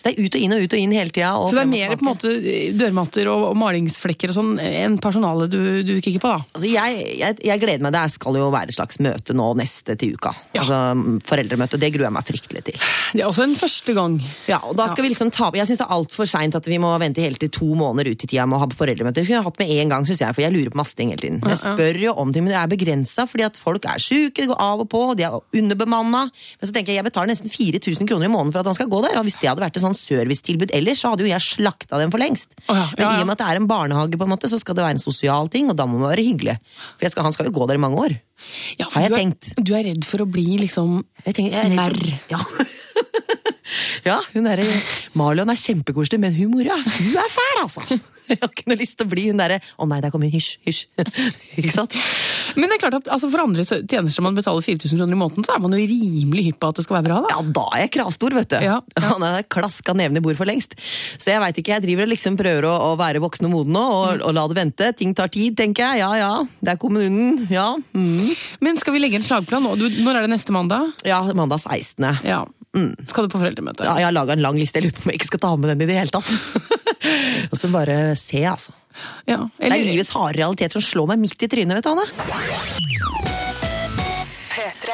[0.00, 1.34] Så det er ut og inn og ut og inn hele tida.
[1.50, 2.32] Så det er mer på en måte
[2.76, 6.44] dørmatter og, og malingsflekker og sånn enn personalet du, du kikker på, da?
[6.56, 7.94] Altså, jeg, jeg, jeg gleder meg.
[7.96, 10.32] Det skal jo være et slags møte nå neste til uka.
[10.56, 10.80] Altså,
[11.26, 11.80] foreldremøte.
[11.80, 12.80] Det gruer jeg meg fryktelig til.
[13.16, 14.18] Det er også en første gang.
[14.50, 16.78] Ja, og da skal vi liksom ta Jeg syns det er altfor seint at vi
[16.82, 19.20] må vente helt til to måneder ut i tida med å ha foreldremøte.
[19.20, 21.22] Det kunne hatt med en gang, synes jeg, for jeg lurer på masse ting hele
[21.22, 21.40] tiden.
[21.46, 24.50] Jeg spør jo om ting, men det er begrensa fordi at folk er sjuke, det
[24.50, 26.26] går av og på, og de er underbemanna.
[26.30, 28.90] Men så tenker jeg jeg betaler nesten 4000 kroner i måneden for at han skal
[28.92, 29.18] gå der.
[29.20, 32.12] Og hvis det hadde vært et sånn servicetilbud ellers, så hadde jo jeg slakta dem
[32.14, 32.35] for lengst.
[32.68, 34.84] Men i og med at det er en barnehage, på en måte, så skal det
[34.84, 36.58] være en sosial ting, og da må man være hyggelig.
[36.96, 38.16] For jeg skal, han skal jo gå der i mange år.
[38.92, 39.52] har jeg du er, tenkt.
[39.58, 41.98] Du er redd for å bli liksom er merr.
[42.32, 42.42] Ja,
[44.34, 44.64] hun der,
[45.18, 47.86] Marlon er kjempekoselig, men hun mora, hun er fæl, altså!
[48.26, 50.34] Jeg har ikke noe lyst til å bli hun derre Å nei, der kommer hun,
[50.34, 50.80] hysj, hysj.
[51.60, 51.94] ikke sant?
[52.58, 55.46] Men det er klart at altså, for andre tjenester man betaler 4000 kroner i måneden,
[55.46, 57.34] så er man jo rimelig hypp på at det skal være bra, da.
[57.34, 58.66] Ja, da er jeg kravstor, vet du.
[59.06, 60.76] Han er klaska nevene i bordet for lengst.
[61.20, 63.76] Så jeg veit ikke, jeg driver og liksom prøver å, å være voksen og moden
[63.76, 64.90] nå, og, og la det vente.
[64.98, 66.02] Ting tar tid, tenker jeg.
[66.02, 66.32] Ja ja,
[66.64, 67.46] det er kommunen.
[67.52, 67.68] Ja.
[67.94, 68.34] Mm.
[68.64, 69.76] Men skal vi legge en slagplan nå?
[69.78, 70.90] Du, når er det neste mandag?
[71.06, 72.26] Ja, mandag 16.
[72.26, 72.44] Ja.
[73.08, 73.86] Skal du på foreldremøte?
[73.86, 74.80] Ja, jeg har laga en lang liste.
[74.80, 76.28] Jeg lurer på om jeg ikke skal ta med den i det hele tatt.
[77.52, 78.74] og så bare se, altså.
[79.28, 82.06] Ja, Det er livets harde realitet som slår meg midt i trynet, vet du, Anne.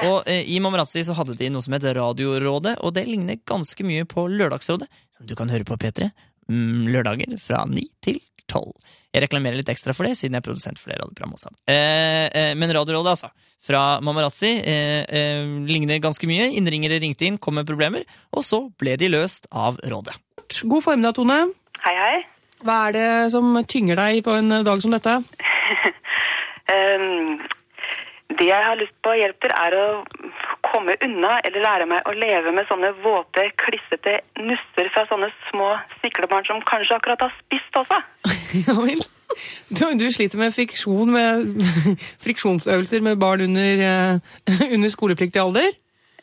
[0.03, 3.87] Og eh, I Mamarazzi så hadde de noe som het Radiorådet, og det ligner ganske
[3.87, 6.11] mye på Lørdagsrådet, som du kan høre på P3
[6.51, 8.19] mm, lørdager fra 9 til
[8.51, 8.73] 12.
[9.13, 11.55] Jeg reklamerer litt ekstra for det, siden jeg er produsent for det radioprogrammet også.
[11.71, 13.33] Eh, eh, men Radiorådet, altså.
[13.63, 16.49] Fra Mamarazzi eh, eh, ligner ganske mye.
[16.59, 18.03] Innringere ringte inn, kom med problemer,
[18.35, 20.17] og så ble de løst av rådet.
[20.67, 21.39] God formiddag, Tone.
[21.85, 22.17] Hei, hei.
[22.67, 25.15] Hva er det som tynger deg på en dag som dette?
[26.75, 27.39] um,
[28.39, 29.87] det jeg har lyst på hjelp til, er å
[30.73, 35.75] komme unna eller lære meg å leve med sånne våte, klissete nusser fra sånne små
[36.03, 38.03] siklebarn som kanskje akkurat har spist også.
[38.67, 39.01] Ja vel.
[39.77, 41.65] Du, du sliter med friksjon, med
[42.25, 45.73] friksjonsøvelser med barn under, eh, under skolepliktig alder?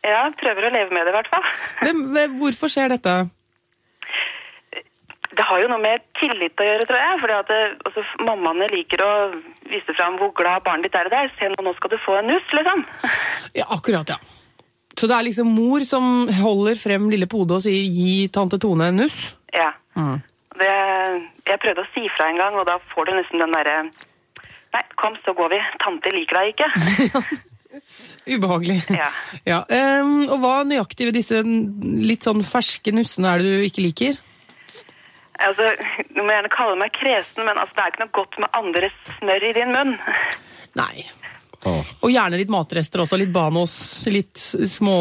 [0.05, 1.49] Ja, prøver å leve med det i hvert fall.
[1.83, 3.15] Men, hvorfor skjer dette?
[5.29, 7.19] Det har jo noe med tillit å gjøre, tror jeg.
[7.21, 9.11] Fordi at det, altså, mammaene liker å
[9.69, 11.33] vise fram hvor glad barnet ditt er i deg.
[11.35, 12.85] Se nå, nå skal du få en nuss, liksom.
[13.59, 14.19] Ja, akkurat, ja.
[14.99, 18.89] Så det er liksom mor som holder frem lille pode og sier 'gi tante Tone
[18.91, 19.35] en nuss'?
[19.55, 19.71] Ja.
[20.59, 20.71] Det,
[21.47, 23.81] jeg prøvde å si fra en gang, og da får du nesten den derre
[24.69, 25.57] Nei, kom, så går vi.
[25.81, 27.39] Tante liker deg ikke.
[28.35, 28.83] Ubehagelig.
[28.93, 29.07] Ja.
[29.47, 33.85] Ja, Um, og hva nøyaktig ved disse litt sånn ferske nussene er det du ikke
[33.87, 34.19] liker?
[35.39, 35.71] Altså,
[36.11, 39.01] Du må gjerne kalle meg kresen, men altså, det er ikke noe godt med andres
[39.17, 39.95] smør i din munn.
[40.77, 41.07] Nei.
[41.67, 43.17] Og gjerne litt matrester også.
[43.19, 43.73] Litt Banos,
[44.07, 44.95] litt små,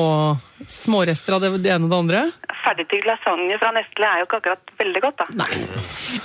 [0.66, 2.22] smårester av det, det ene og det andre.
[2.64, 5.46] Ferdigtygd lasagne fra Nestle er jo ikke akkurat veldig godt, da.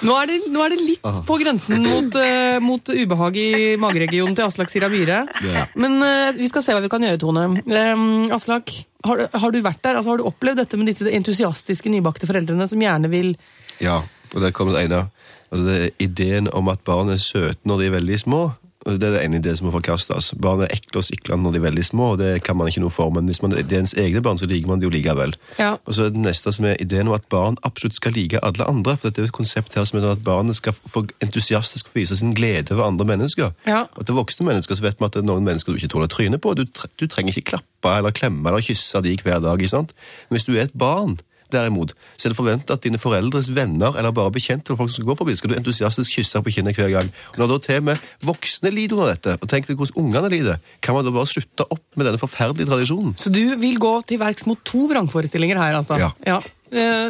[0.04, 3.48] Nå er det, nå er det litt på grensen mot, uh, mot ubehag i
[3.80, 5.22] mageregionen til Aslak Sira Myhre.
[5.46, 5.70] Yeah.
[5.80, 7.46] Men uh, vi skal se hva vi kan gjøre, Tone.
[7.70, 8.74] Um, Aslak,
[9.06, 10.00] har, du- har du vært der?
[10.02, 13.36] Altså, har du opplevd dette med disse entusiastiske nybakte foreldrene som gjerne vil
[13.84, 14.02] Ja,
[14.34, 15.06] og der kommer det ene.
[15.54, 18.44] Altså, det er ideen om at barn er søte når de er veldig små.
[18.84, 20.34] Det er det ene ideen som må forkastes.
[20.44, 22.84] Barn er ekle og siklende når de er veldig små, og det kan man ikke
[22.84, 23.14] noe for.
[23.16, 25.36] Men hvis man, det er ens egne barn, så liker man det jo likevel.
[25.60, 25.78] Ja.
[25.88, 28.68] Og så er det neste som er ideen om at barn absolutt skal like alle
[28.68, 28.98] andre.
[29.00, 31.94] For det er jo et konsept her som er sånn at barnet skal få entusiastisk
[31.96, 33.54] vise sin glede over andre mennesker.
[33.70, 33.86] Ja.
[33.96, 36.12] Og til voksne mennesker så vet man at det er noen mennesker du ikke tåler
[36.12, 36.56] trynet på.
[36.60, 39.62] Du, du trenger ikke klappe eller klemme eller kysse de hver dag.
[39.62, 39.96] ikke sant?
[40.28, 41.18] Men hvis du er et barn,
[41.54, 45.08] derimot, så er det forventet at dine foreldres venner eller bare bekjente eller folk som
[45.08, 47.12] går forbi, skal du entusiastisk kysse på kinnet hver gang.
[47.34, 50.60] Og når da til med voksne lider under dette, og tenk deg hvordan ungene lider,
[50.84, 53.16] kan man da bare slutte opp med denne forferdelige tradisjonen?
[53.20, 56.00] Så du vil gå til verks mot to vrangforestillinger her, altså?
[56.02, 56.12] Ja.
[56.26, 56.52] Eh,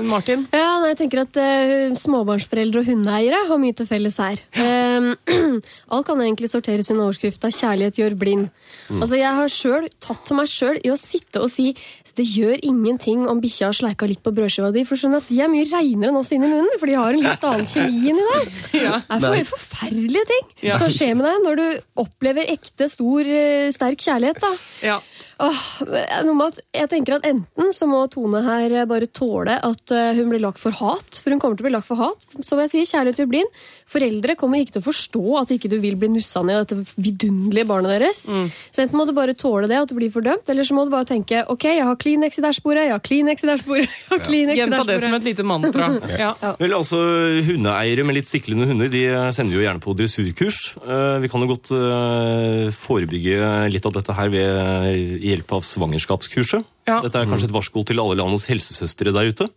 [0.10, 0.46] Martin?
[0.54, 4.42] Ja, jeg tenker at eh, Småbarnsforeldre og hundeeiere har mye til felles her.
[4.54, 5.10] Eh,
[5.94, 8.50] alt kan egentlig sorteres under overskrifta 'Kjærlighet gjør blind'.
[8.90, 9.02] Mm.
[9.02, 11.72] Altså, Jeg har selv tatt til meg sjøl i å sitte og si
[12.14, 15.40] det gjør ingenting om bikkja har sleika litt på brødskiva di, for skjønner at de
[15.42, 18.26] er mye reinere enn oss inni munnen, for de har en litt annen kjemi inni
[18.28, 18.52] der.
[18.74, 20.78] Det er for helt forferdelige ting Ja.
[20.78, 21.66] som skjer med deg når du
[22.04, 24.38] opplever ekte, stor, eh, sterk kjærlighet.
[24.46, 24.52] da.
[25.42, 25.62] Åh,
[26.28, 30.12] noe med at jeg tenker at Enten så må Tone her bare tåle at eh,
[30.18, 31.20] hun blir lagt for hat.
[31.24, 32.28] For hun kommer til å bli lagt for hat.
[32.46, 33.62] Som jeg sier, kjærlighet gjør blind.
[33.94, 36.96] Foreldre kommer ikke til å forstå at ikke du vil bli nussa ned av dette
[37.02, 38.24] vidunderlige barnet deres.
[38.26, 40.94] Så enten må du bare tåle det, at du blir fordømt, eller så må du
[40.94, 43.86] bare tenke ok, jeg har Kleenex i dashbordet, jeg har Kleenex i dashbordet.
[43.90, 45.90] jeg har Kleenex i Gjenta det som et lite mantra.
[46.24, 46.32] Ja.
[46.60, 47.00] Vel, altså,
[47.46, 49.04] Hundeeiere med litt siklende hunder de
[49.36, 50.60] sender jo gjerne på dressurkurs.
[50.84, 56.72] Eh, Vi kan jo godt eh, forebygge litt av dette her ved hjelp av svangerskapskurset.
[56.90, 57.02] Ja.
[57.04, 59.50] Dette er kanskje et varsko til alle landets helsesøstre der ute.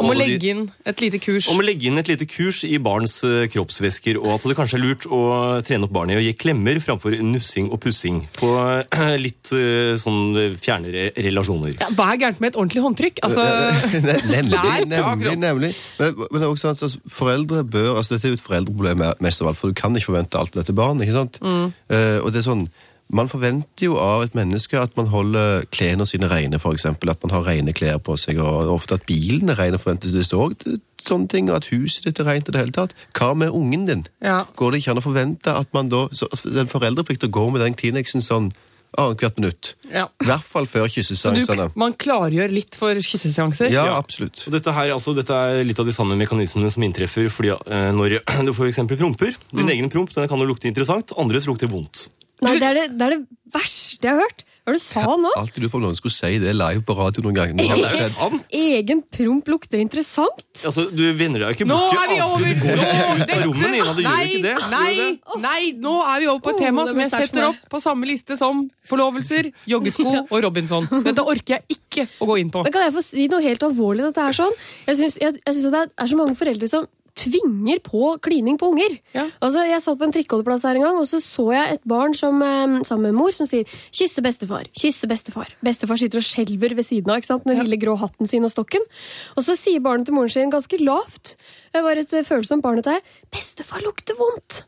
[0.00, 1.46] Om å legge inn et lite kurs.
[1.52, 4.78] Om å legge inn et lite kurs i barns eh, kroppsvæsker, og at det kanskje
[4.78, 5.20] er lurt å
[5.66, 9.92] trene opp barnet i å gi klemmer framfor nussing og pussing på eh, litt eh,
[10.00, 11.76] sånn fjernere relasjoner.
[11.76, 13.20] Ja, hva er gærent med et ordentlig håndtrykk?
[13.28, 13.44] Altså,
[14.32, 14.62] Nemlig,
[14.94, 15.72] nemlig, nemlig.
[16.00, 19.04] Men, men det er også sånn altså, foreldre bør, altså Dette er jo et foreldreproblem
[19.20, 21.04] mest av alt, for du kan ikke forvente alt av dette barnet.
[21.04, 21.36] ikke sant?
[21.44, 21.68] Mm.
[21.92, 22.64] Uh, og det er sånn,
[23.12, 26.86] Man forventer jo av et menneske at man holder klærne sine rene, f.eks.
[26.86, 29.76] At man har rene klær på seg, og ofte at bilen er ren.
[29.78, 30.54] forventes det òg
[31.02, 32.94] sånne ting, at huset ditt er rent i det hele tatt.
[33.18, 34.04] Hva med ungen din?
[34.24, 34.44] Ja.
[34.56, 37.60] Går det ikke an å forvente at man da så, Den foreldreplikt å gå med
[37.60, 38.52] den Kleenexen sånn
[38.96, 39.74] annethvert minutt?
[39.92, 40.06] Ja.
[40.22, 41.70] I hvert fall før kysseseansene.
[41.74, 43.72] man klargjør litt for kysseseanser?
[43.72, 44.44] Ja, absolutt.
[44.46, 47.90] Og dette, her, altså, dette er litt av de samme mekanismene som inntreffer fordi eh,
[47.92, 49.36] når du for eksempel promper.
[49.52, 49.72] Din Mm.
[49.76, 52.08] egen promp den kan jo lukte interessant, andres lukter vondt.
[52.42, 54.42] Nei, det er det, det er det verste jeg har hørt.
[54.62, 55.30] Hva er det du sa nå?
[55.40, 58.44] Alltid lurt på om noen skulle si det live på radio noen jo sant.
[58.54, 60.44] Egen promp lukter interessant.
[60.62, 62.46] Altså, Du vinner deg ikke bort er vi over!
[62.46, 63.96] Du går ut av rommet, Nina.
[63.96, 64.54] Du gjør nei, ikke det.
[64.70, 68.06] Nei, nei, nå er vi over på et tema som jeg setter opp på samme
[68.06, 70.86] liste som forlovelser, joggesko og Robinson.
[71.08, 72.62] Dette orker jeg ikke å gå inn på.
[72.62, 74.06] Men Kan jeg få si noe helt alvorlig?
[74.12, 74.58] Dette er sånn?
[74.86, 76.86] Jeg syns, det er så mange foreldre som
[77.18, 78.96] tvinger på klining på unger.
[79.42, 82.14] Altså, Jeg satt på en trikkeholdeplass her en gang, og så så jeg et barn
[82.14, 85.52] som, eh, sammen med mor som sier 'kysse bestefar', 'kysse bestefar'.
[85.62, 87.46] Bestefar sitter og skjelver ved siden av ikke sant?
[87.46, 87.62] med ja.
[87.62, 88.80] lille grå hatten sin og stokken.
[89.36, 91.36] Og så sier barnet til moren sin ganske lavt,
[91.72, 94.64] det var et eh, følsomt barn dette her, 'bestefar lukter vondt'.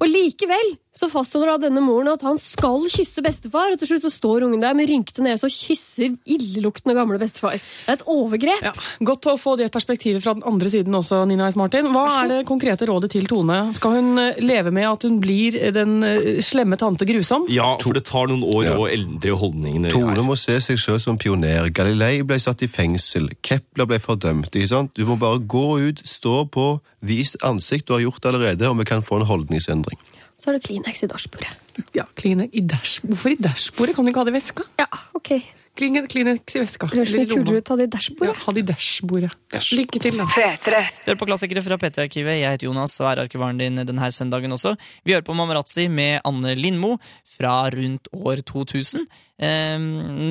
[0.00, 4.06] Og likevel så fastholder da denne moren at han skal kysse bestefar, og til slutt
[4.06, 7.58] så står ungen der med rynkete nese og kysser illeluktende gamle bestefar.
[7.58, 8.64] Det er et overgrep.
[8.66, 8.72] Ja,
[9.06, 11.58] godt å få det perspektivet fra den andre siden også, Nina S.
[11.58, 11.90] Martin.
[11.94, 13.60] Hva er det konkrete rådet til Tone?
[13.78, 17.46] Skal hun eh, leve med at hun blir den eh, slemme tante Grusom?
[17.52, 21.18] Ja, for det tar noen år å endre holdningene Tone må se seg selv som
[21.20, 21.70] pioner.
[21.74, 23.30] Galilei ble satt i fengsel.
[23.44, 24.50] Kepler ble fordømt.
[24.50, 24.94] ikke sant?
[24.98, 26.68] Du må bare gå ut, stå på,
[27.06, 27.86] vis ansikt.
[27.88, 29.98] Du har gjort det allerede, og vi kan få en holdningsendring.
[30.38, 31.50] Så har du Kleenex i dashbordet.
[31.96, 33.00] Ja, Kleenex i dash...
[33.02, 33.96] Hvorfor i dashbordet?
[33.96, 34.66] Kan du ikke ha det i veska?
[34.78, 34.86] Ja,
[35.18, 35.32] ok.
[35.78, 36.86] Kleenex Kleenex i veska.
[36.92, 38.30] Høres mye kulere ut å ha det i dashbordet.
[38.30, 39.32] Ja, ha det i dashbordet.
[39.74, 40.28] Lykke til, da.
[40.30, 40.84] Petre.
[41.08, 42.38] Hør på klassikere fra P3-arkivet.
[42.38, 44.76] Jeg heter Jonas og er arkivaren din denne søndagen også.
[45.02, 49.10] Vi hører på Mamarazzi med Anne Lindmo fra rundt år 2000.
[49.42, 49.78] Eh,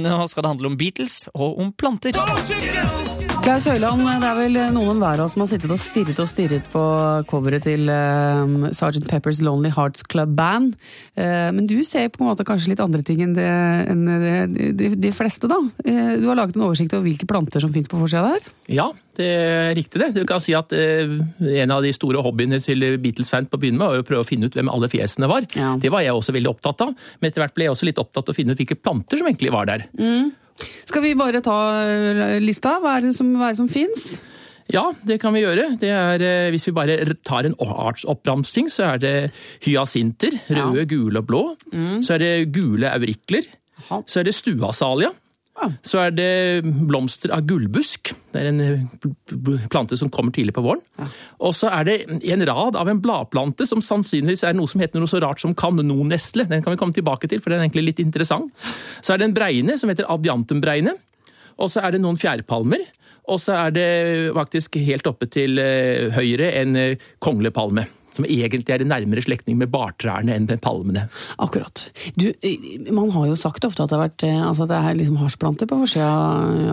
[0.07, 2.15] nå skal det handle om Beatles og om planter.
[3.47, 6.27] Klaus Høiland, det er vel noen hver av oss som har sittet og stirret og
[6.27, 6.81] stirret på
[7.29, 9.05] coveret til um, Sgt.
[9.07, 10.73] Peppers Lonely Hearts Club Band.
[11.15, 13.45] Uh, men du ser på en måte kanskje litt andre ting enn, det,
[13.93, 14.01] enn
[14.51, 15.61] de, de, de fleste, da.
[15.63, 18.49] Uh, du har laget en oversikt over hvilke planter som fins på forsida der.
[18.67, 20.09] Ja, det er riktig det.
[20.17, 21.13] Du kan si at eh,
[21.63, 24.27] En av de store hobbyene til Beatles-fan på å begynne med var å prøve å
[24.27, 25.47] finne ut hvem alle fjesene var.
[25.47, 26.91] Det var jeg også veldig opptatt av.
[27.21, 29.31] Men etter hvert ble jeg også litt opptatt av å finne ut hvilke planter som
[29.31, 29.87] egentlig var der.
[30.87, 32.77] Skal vi bare ta eh, lista?
[32.81, 34.07] Hva er det som, er det som fins?
[34.73, 35.69] Ja, det kan vi gjøre.
[35.79, 39.13] Det er, eh, hvis vi bare tar en artsoppramsing, så er det
[39.67, 40.35] hyasinter.
[40.49, 41.43] Røde, gule og blå.
[42.03, 43.47] Så er det gule aurikler.
[43.87, 45.13] Så er det stuasalia.
[45.81, 46.29] Så er det
[46.87, 48.11] blomster av gullbusk.
[48.33, 50.83] Det er en eh, pl- pl- plante som kommer tidlig på våren.
[51.41, 51.95] Og så er det
[52.29, 55.55] en rad av en bladplante som sannsynligvis er noe som heter noe så rart som
[55.57, 56.45] kanonnesle.
[56.51, 58.53] Den kan vi komme tilbake til, for den er egentlig litt interessant.
[59.01, 60.93] Så er det en bregne som heter adiantumbregne.
[61.57, 62.85] Og så er det noen fjærpalmer.
[63.27, 63.87] Og så er det
[64.37, 67.83] faktisk helt oppe til eh, høyre en eh, konglepalme.
[68.13, 71.07] Som egentlig er en nærmere slektning med bartrærne enn med palmene.
[71.43, 71.87] Akkurat.
[72.15, 74.97] Du, eh, man har jo sagt ofte at det, har vært, eh, altså det er
[74.97, 76.07] liksom hasjplanter på forsida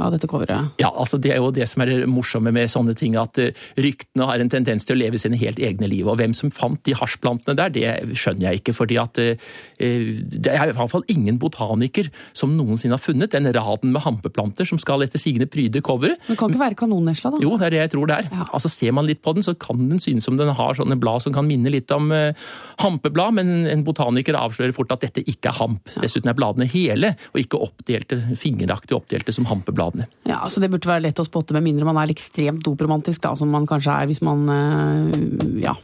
[0.04, 0.72] av dette coveret.
[0.82, 3.52] Ja, altså Det er jo det som er det morsomme med sånne ting, at eh,
[3.76, 6.06] ryktene har en tendens til å leve sine helt egne liv.
[6.08, 8.74] Og hvem som fant de hasjplantene der, det skjønner jeg ikke.
[8.74, 13.92] fordi at det er i hvert fall ingen botaniker som noensinne har funnet den raden
[13.92, 16.20] med hampeplanter som skal etter sigende pryde coveret.
[16.26, 17.42] Det kan ikke være kanonnesla, da?
[17.42, 18.30] Jo, det er det jeg tror det er.
[18.50, 21.23] Altså Ser man litt på den, så kan den synes som den har sånne blad
[21.24, 22.36] som kan minne litt om eh,
[22.82, 25.94] hampeblad, men en botaniker avslører fort at dette ikke er hamp.
[26.02, 30.08] Dessuten er bladene hele, og ikke oppdelte, fingeraktig oppdelte som hampebladene.
[30.28, 33.34] Ja, så Det burde være lett å spotte, med mindre man er ekstremt dopromantisk, da,
[33.38, 35.74] som man kanskje er hvis man eh,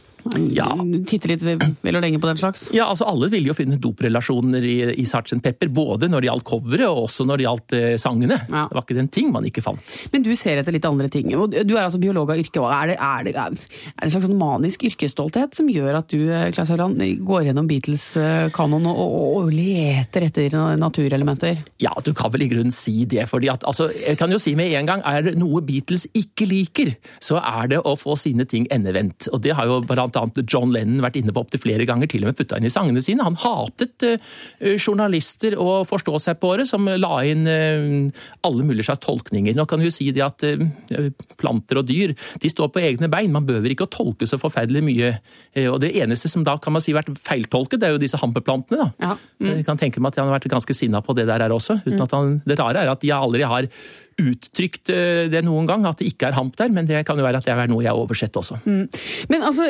[0.53, 0.69] ja,
[1.07, 2.67] Titte litt vel og lenge på den slags.
[2.75, 5.39] Ja, altså Alle ville jo finne doprelasjoner i, i Sgt.
[5.41, 8.37] Pepper, både når det gjaldt coveret og også når det gjaldt eh, sangene.
[8.47, 9.95] Det var ikke den ting man ikke fant.
[10.13, 11.31] Men du ser etter litt andre ting.
[11.37, 12.61] og Du er altså biolog av yrke.
[12.61, 16.29] Er det, er det, er det en slags sånn manisk yrkesstolthet som gjør at du
[16.29, 21.63] eh, Klaus Høland, går gjennom Beatles-kanoen og, og, og leter etter naturelementer?
[21.81, 23.25] Ja, du kan vel i grunnen si det.
[23.31, 26.45] fordi at, altså, jeg kan jo si med en gang, Er det noe Beatles ikke
[26.49, 26.93] liker,
[27.23, 29.29] så er det å få sine ting endevendt.
[29.33, 30.10] Og det har jo blant
[30.47, 33.01] John Lennon vært inne på opptil flere ganger, til og med putta inn i sangene
[33.03, 33.23] sine.
[33.23, 38.87] Han hatet eh, journalister og forstå seg på det, som la inn eh, alle mulige
[38.89, 39.55] slags tolkninger.
[39.57, 41.09] Nå kan du jo si det at eh,
[41.41, 44.83] planter og dyr de står på egne bein, man behøver ikke å tolke så forferdelig
[44.85, 45.13] mye.
[45.55, 48.01] Eh, Og det eneste som da kan man si har vært feiltolket, det er jo
[48.03, 48.91] disse hampeplantene.
[48.99, 49.15] da.
[49.41, 51.79] Jeg kan tenke meg at han har vært ganske sinna på det der her også.
[51.85, 53.67] uten at han, Det rare er at jeg aldri har
[54.19, 57.25] uttrykt eh, det noen gang, at det ikke er hamp der, men det kan jo
[57.25, 58.59] være at det er noe jeg har oversett også.
[58.65, 58.83] Mm.
[59.31, 59.67] Men altså,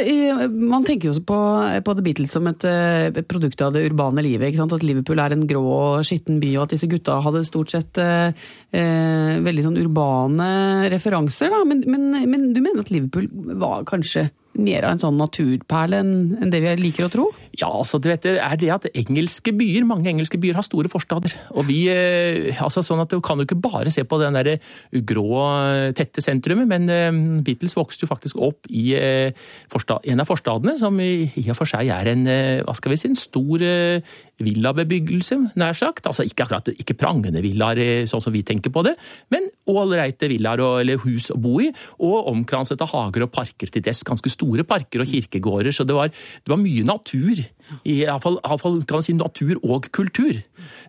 [0.49, 1.39] man tenker jo på,
[1.85, 4.59] på The Beatles som et, eh, et produkt av det urbane livet.
[4.61, 8.01] At Liverpool er en grå og skitten by, og at disse gutta hadde stort sett
[8.01, 8.35] eh,
[8.75, 10.51] eh, veldig sånn urbane
[10.93, 11.51] referanser.
[11.53, 11.63] Da.
[11.67, 13.29] Men, men, men du mener at Liverpool
[13.61, 14.29] var kanskje
[14.59, 17.29] mer av en sånn naturperle enn det vi liker å tro?
[17.59, 20.87] Ja, altså, du vet, det er det at engelske byer, mange engelske byer har store
[20.91, 21.33] forstader.
[21.59, 24.55] Og vi, eh, altså sånn at Du kan jo ikke bare se på den der
[25.03, 27.11] grå, tette sentrumet, men eh,
[27.43, 31.91] Beatles vokste jo faktisk opp i eh, en av forstadene, som i og for seg
[31.91, 33.99] er en eh, hva skal vi si, en stor eh,
[34.41, 36.07] villabebyggelse, nær sagt.
[36.07, 38.95] Altså Ikke akkurat ikke prangende villaer, eh, sånn som vi tenker på det,
[39.33, 43.83] men ålreite villaer eller hus å bo i, og omkranset av hager og parker til
[43.83, 44.05] dess.
[44.07, 47.40] Ganske store parker og kirkegårder, så det var, det var mye natur.
[47.41, 47.49] I
[48.05, 50.41] alle fall, i alle fall kan man si natur og kultur.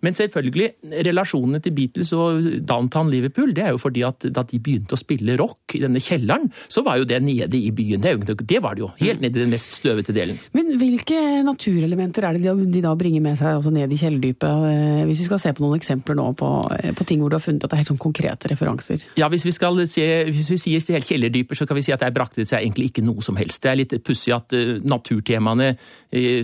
[0.02, 0.68] Men selvfølgelig,
[1.06, 5.00] relasjonene til Beatles og Downtown Liverpool, det er jo fordi at da de begynte å
[5.00, 8.02] spille rock i denne kjelleren, så var jo det nede i byen.
[8.02, 8.90] Det, det var det jo.
[9.00, 10.40] Helt nede i den mest støvete delen.
[10.56, 14.66] Men hvilke naturelementer er det de, da bringer med seg også ned i kjellerdypet?
[14.72, 17.38] Eh, Hvis vi skal se på noen eksempler nå på, eh, på ting hvor du
[17.38, 19.06] har funnet at det er helt sånn konkrete referanser.
[19.20, 22.02] Ja, hvis vi skal se, hvis vi sier helt kjellerdyper, så kan vi si at
[22.04, 23.62] der brakte det seg egentlig ikke noe som helst.
[23.62, 25.74] Det er litt pussig at eh, naturtemaene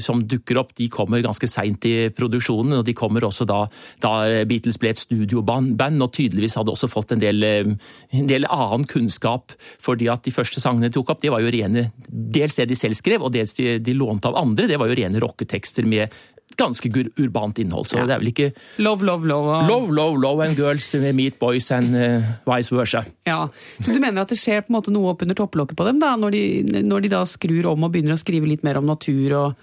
[0.01, 3.63] som dukker opp, de kommer ganske seint i produksjonen, og de kommer også da,
[4.05, 4.13] da
[4.49, 5.75] Beatles ble et studioband,
[6.05, 7.73] og tydeligvis hadde også fått en del, eh,
[8.21, 11.51] en del annen kunnskap, fordi at de første sangene de tok opp, det var jo
[11.55, 14.89] rene, dels det de selv skrev, og dels de, de lånte av andre, det var
[14.93, 16.13] jo rene rocketekster med
[16.59, 16.89] ganske
[17.21, 18.47] urbant innhold, så det er vel ikke
[18.83, 19.47] Love, love, love.
[19.53, 23.05] og- Love, love, love and girls meet boys and uh, vice versa.
[23.29, 23.49] Ja,
[23.79, 26.01] Så du mener at det skjer på en måte noe opp under topplokket på dem,
[26.03, 26.43] da, når de,
[26.89, 29.55] når de da skrur om og begynner å skrive litt mer om natur og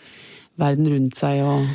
[0.61, 1.67] verden rundt seg og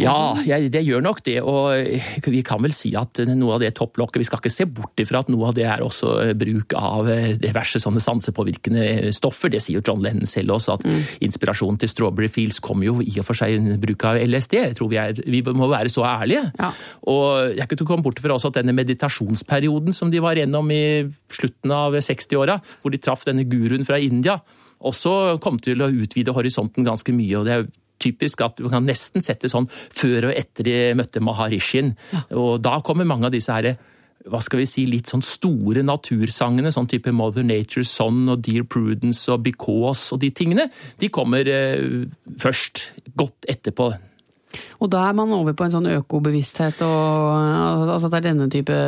[0.00, 3.72] Ja, jeg, det gjør nok det, og vi kan vel si at noe av det
[3.76, 6.74] topplokket Vi skal ikke se bort ifra at noe av det er også eh, bruk
[6.78, 9.52] av eh, diverse sånne sansepåvirkende stoffer.
[9.52, 10.86] Det sier jo John Lennon selv også, at
[11.24, 14.56] inspirasjonen til Strawberry Fields kom jo i og for seg bruk av LSD.
[14.60, 16.46] Jeg tror vi, er, vi må være så ærlige.
[17.10, 20.82] Og jeg å komme bort ifra også at denne meditasjonsperioden som de var gjennom i
[21.32, 24.38] slutten av 60-åra, hvor de traff denne guruen fra India,
[24.80, 27.36] også kom til å utvide horisonten ganske mye.
[27.36, 27.70] og det er
[28.02, 31.94] typisk at du kan nesten sette sånn før og etter de møtte Maharishien.
[32.34, 33.74] Og da kommer mange av disse her,
[34.28, 38.66] hva skal vi si, litt sånn store natursangene, sånn type Mother Nature's Son og Dear
[38.68, 40.68] Prudence og Because og de tingene,
[41.00, 42.04] de kommer eh,
[42.40, 43.90] først, godt etterpå.
[44.82, 48.48] Og da er man over på en sånn økobevissthet og altså at det er denne
[48.52, 48.78] type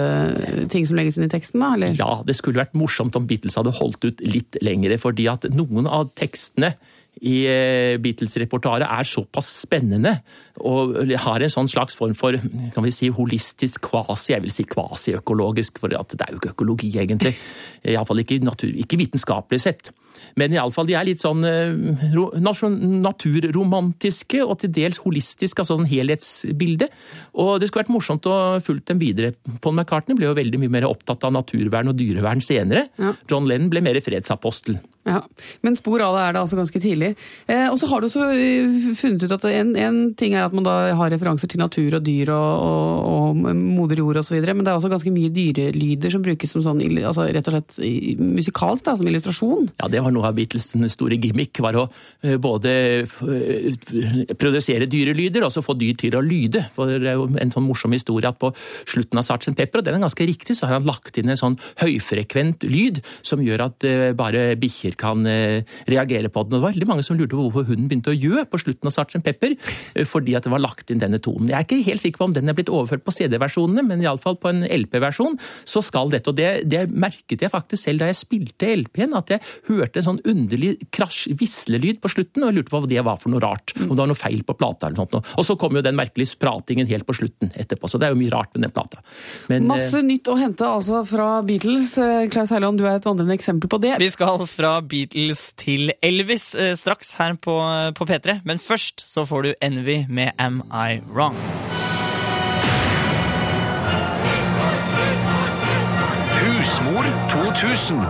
[0.73, 1.75] ting som legges inn i teksten, da?
[1.77, 1.95] Eller?
[1.99, 5.87] Ja, det skulle vært morsomt om Beatles hadde holdt ut litt lengre, fordi at noen
[5.87, 6.75] av tekstene
[7.21, 10.17] i eh, Beatles-repertoaret er såpass spennende
[10.65, 10.97] og
[11.27, 12.33] har en sånn slags form for
[12.75, 16.91] kan vi si, holistisk kvasi, jeg vil si kvasiøkologisk, for det er jo ikke økologi
[16.99, 17.35] egentlig.
[17.85, 19.93] Iallfall ikke, natur, ikke vitenskapelig sett.
[20.39, 21.73] Men iallfall de er litt sånn eh,
[22.15, 26.87] ro- naturromantiske og til dels holistiske, altså sånn helhetsbilde.
[27.39, 29.35] Og det skulle vært morsomt å fulgt dem videre.
[29.65, 32.83] Paul McCartney ble jo veldig mye mer opptatt av naturvern og dyrevern senere.
[33.31, 34.75] John Lennon ble mer fredsapostel.
[35.03, 35.25] Ja,
[35.67, 37.09] Men spor av det er det altså ganske tidlig.
[37.51, 40.55] Eh, og så har du også eh, funnet ut at en, en ting er at
[40.55, 44.63] man da har referanser til natur og dyr og, og, og moder jord osv., men
[44.63, 47.81] det er også ganske mye dyrelyder som brukes som sånn, altså rett og slett
[48.23, 49.73] musikalsk, da, som illustrasjon.
[49.83, 51.89] Ja, det var noe av Beatles store gimmick, var å
[52.23, 53.91] eh, både eh,
[54.39, 56.63] produsere dyrelyder og så få dyr til å lyde.
[56.79, 58.53] For det er jo en sånn morsom historie at på
[58.87, 59.57] slutten av Sgt.
[59.59, 63.03] Pepper, og den er ganske riktig, så har han lagt inn en sånn høyfrekvent lyd
[63.27, 66.55] som gjør at bare bikkjer kan eh, reagere på den.
[66.55, 68.91] Og det var veldig mange som lurte på hvorfor hunden begynte å gjø på slutten
[68.91, 69.57] av Sarchen Pepper,
[69.95, 71.51] eh, fordi at det var lagt inn denne tonen.
[71.51, 74.39] Jeg er ikke helt sikker på om den er blitt overført på CD-versjonene, men iallfall
[74.41, 75.39] på en LP-versjon
[75.69, 76.33] så skal dette.
[76.33, 80.09] Og det, det merket jeg faktisk selv da jeg spilte LP-en, at jeg hørte en
[80.11, 83.43] sånn underlig krasj, vislelyd på slutten, og jeg lurte på hva det var for noe
[83.43, 83.75] rart.
[83.79, 85.33] Om det var noe feil på plata eller noe sånt.
[85.39, 88.21] Og så kom jo den merkelige pratingen helt på slutten etterpå, så det er jo
[88.21, 89.03] mye rart med den plata.
[89.49, 91.97] Men, eh, Masse nytt å hente altså fra Beatles.
[91.99, 93.97] Eh, Klaus Heiland, du er et vandrende eksempel på det.
[94.03, 97.57] Vi skal fra Beatles til Elvis eh, straks her på,
[97.97, 101.37] på P3, men først så får du Envy med Am I Wrong.
[106.43, 108.03] Husmor 2000.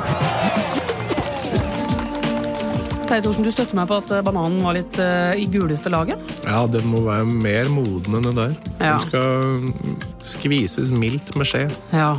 [3.13, 6.21] Terje Thorsen, du støtter meg på at eh, bananen var litt uh, i guleste laget?
[6.47, 8.55] Ja, den må være mer moden enn det der.
[8.79, 8.95] Ja.
[8.95, 11.67] Den skal skvises mildt med skje.
[11.93, 12.15] Ja.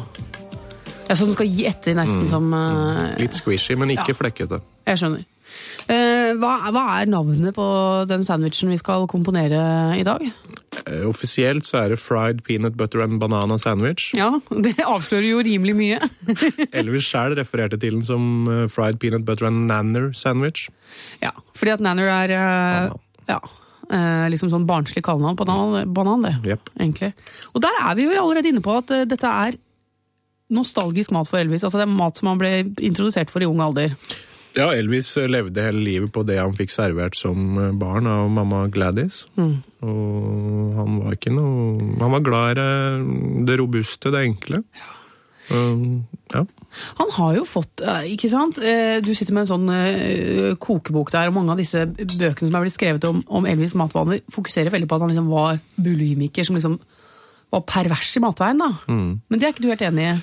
[1.13, 2.31] Ja så den skal gi etter, nesten Mm.
[2.31, 4.17] som uh, Litt squishy, men ikke Ja.
[4.17, 4.59] flekkete.
[4.89, 5.23] Jeg skjønner.
[5.85, 7.65] Uh, hva, hva er navnet på
[8.09, 9.59] den sandwichen vi skal komponere
[9.99, 10.23] i dag?
[10.87, 14.07] Uh, Offisielt så er det fried peanut butter and banana sandwich.
[14.17, 15.99] Ja, det avslører jo rimelig mye.
[16.79, 20.69] Elvis sjæl refererte til den som fried peanut butter and nanner sandwich.
[21.21, 22.33] Ja, fordi at nanner er
[23.27, 23.39] ja,
[24.33, 27.11] liksom sånn barnslig kallenavn på banan, det, egentlig.
[27.53, 29.59] Og der er vi vel allerede inne på at dette er
[30.53, 31.63] nostalgisk mat for Elvis.
[31.65, 32.53] Altså det er mat som han ble
[32.85, 33.97] introdusert for i ung alder.
[34.53, 38.27] Ja, Elvis eh, levde hele livet på det han fikk servert som eh, barn av
[38.29, 39.23] mamma Gladys.
[39.33, 39.55] Mm.
[39.81, 42.65] Og han var ikke noe Han var glad i
[43.47, 44.61] det- robuste, det enkle.
[45.51, 46.45] Um, ja.
[47.01, 48.55] Han har jo fått, eh, ikke sant?
[49.03, 52.77] Du sitter med en sånn kokebok der, og mange av disse bøkene som er blitt
[52.77, 56.79] skrevet om, om Elvis' matvaner, fokuserer veldig på at han liksom var bulimiker, som liksom
[57.53, 58.57] var pervers i matveien.
[58.61, 58.71] da.
[58.87, 59.21] Mm.
[59.29, 60.15] Men det er ikke du helt enig i?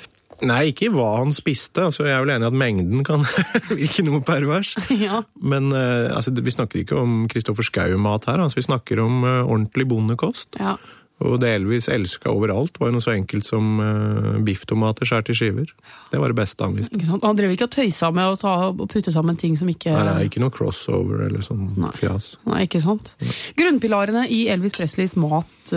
[0.46, 1.88] Nei, ikke hva han spiste.
[1.90, 3.26] Altså, jeg er vel enig i at mengden kan
[3.80, 4.76] virke noe pervers.
[5.06, 5.22] ja.
[5.40, 8.40] Men eh, altså, vi snakker ikke om Kristoffer Schou-mat her.
[8.44, 10.48] Altså, vi snakker om eh, ordentlig bondekost.
[10.60, 10.78] Ja.
[11.20, 15.34] Og det Elvis elska overalt, var jo noe så enkelt som uh, bifftomater skåret i
[15.36, 15.68] skiver.
[16.08, 16.96] Det var det beste han visste.
[17.12, 20.24] Han drev ikke og tøysa med å ta, putte sammen ting som ikke Nei, er
[20.30, 22.40] ikke noe crossover eller sånn fjas.
[22.48, 23.12] Nei, ikke sant?
[23.60, 25.76] Grunnpilarene i Elvis Presleys matregime,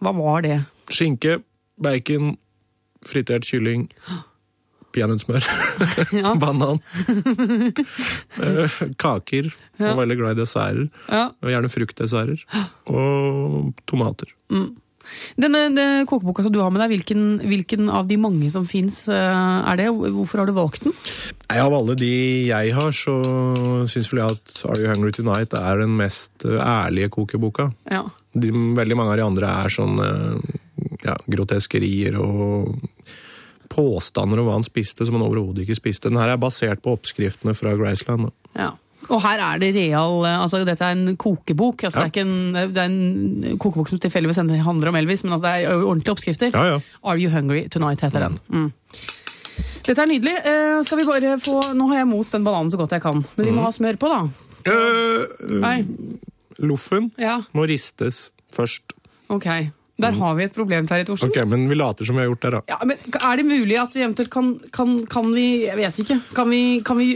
[0.00, 0.64] hva var det?
[0.88, 1.44] Skinke,
[1.84, 2.40] bacon,
[3.06, 3.88] fritert kylling,
[4.94, 5.46] peanøttsmør,
[6.42, 6.82] banan.
[8.40, 9.50] Eh, Kaker.
[9.76, 9.90] Ja.
[9.92, 10.86] Og veldig glad i desserter.
[11.10, 11.26] Ja.
[11.42, 12.44] Og gjerne fruktdesserter.
[12.94, 14.30] Og tomater.
[14.52, 14.70] Mm.
[15.40, 19.02] Denne, denne kokeboka som du har med deg, hvilken, hvilken av de mange som fins
[19.10, 19.88] er det?
[19.90, 20.94] Hvorfor har du valgt den?
[21.48, 22.10] Nei, Av alle de
[22.46, 23.16] jeg har, så
[23.90, 27.70] syns vel jeg at Are You Hungry Tonight er den mest eh, ærlige kokeboka.
[27.90, 28.04] Ja.
[28.32, 30.58] De, veldig mange av de andre er sånn eh,
[31.04, 32.76] ja, groteskerier og
[33.70, 36.10] påstander om hva han spiste som han overhodet ikke spiste.
[36.10, 38.30] Den her er basert på oppskriftene fra Graceland.
[38.58, 38.72] Ja.
[39.10, 41.82] Og her er det real altså Dette er en kokebok.
[41.88, 45.46] Altså Det er en, det er en kokebok som tilfeldigvis handler om Elvis, men altså
[45.46, 46.50] det er ordentlige oppskrifter.
[46.54, 46.80] Ja, ja.
[47.02, 48.38] Are You Hungry Tonight heter den.
[48.48, 48.68] Mm.
[49.86, 50.34] Dette er nydelig.
[50.44, 53.24] Uh, skal vi bare få Nå har jeg most den bananen så godt jeg kan,
[53.36, 53.64] men vi må Mm.
[53.64, 54.20] ha smør på, da.
[55.48, 55.76] Nei.
[56.60, 58.92] Loffen Ja, må ristes først.
[59.32, 59.46] ok.
[60.00, 61.28] Der har vi et problem, Terje Thorsen.
[61.30, 62.60] Ok, Men vi later som vi har gjort det, da.
[62.72, 66.18] Ja, men Er det mulig at vi eventuelt kan, kan, kan vi Jeg vet ikke.
[66.34, 67.08] Kan vi, kan vi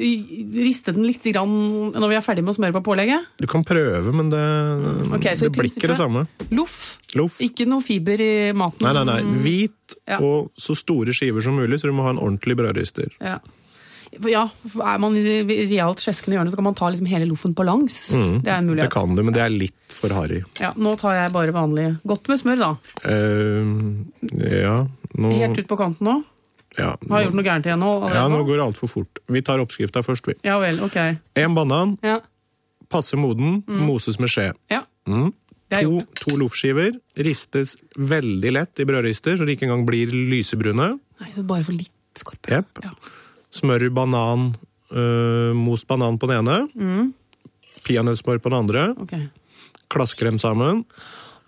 [0.64, 1.56] riste den litt grann
[1.94, 3.26] når vi er ferdig med å smøre på pålegget?
[3.40, 4.42] Du kan prøve, men det,
[5.16, 6.26] okay, det blir ikke det samme.
[6.54, 6.98] Loff.
[7.14, 7.40] Lof.
[7.44, 8.84] Ikke noe fiber i maten?
[8.86, 9.38] Nei, nei, nei.
[9.44, 10.18] Hvit Ja.
[10.20, 13.12] og så store skiver som mulig, så du må ha en ordentlig brødrister.
[13.20, 13.38] Ja.
[14.30, 14.44] ja,
[14.80, 17.96] er man i realt skjeskende hjørne, så kan man ta liksom hele loffen på langs.
[18.14, 18.88] Mm, Det er en mulighet.
[18.88, 20.42] Det kan du, men det er litt for harry.
[20.60, 22.70] Ja, Nå tar jeg bare vanlig godt med smør, da.
[23.04, 24.04] Uh,
[24.50, 24.76] ja,
[25.18, 26.16] nå Helt ut på kanten nå.
[26.78, 27.92] ja, Har jeg gjort noe gærent igjen nå?
[28.14, 29.18] ja, nå går det altfor fort.
[29.30, 30.34] Vi tar oppskrifta først, vi.
[30.46, 30.98] Ja vel, ok.
[31.36, 32.20] En banan, Ja.
[32.90, 33.86] passe moden, Mm.
[33.86, 34.52] moses med skje.
[34.70, 34.82] Ja.
[35.06, 35.32] Mm.
[35.74, 41.00] To, to loffskiver ristes veldig lett i brødrister, så de ikke engang blir lysebrune.
[41.20, 42.64] Nei, så bare for litt skorpe.
[42.84, 42.90] Ja.
[43.50, 44.54] Smør banan,
[44.92, 47.14] øh, most banan på den ene, Mm.
[47.84, 49.14] peanøttsmør på den andre, Ok.
[49.92, 50.84] Klasker dem sammen.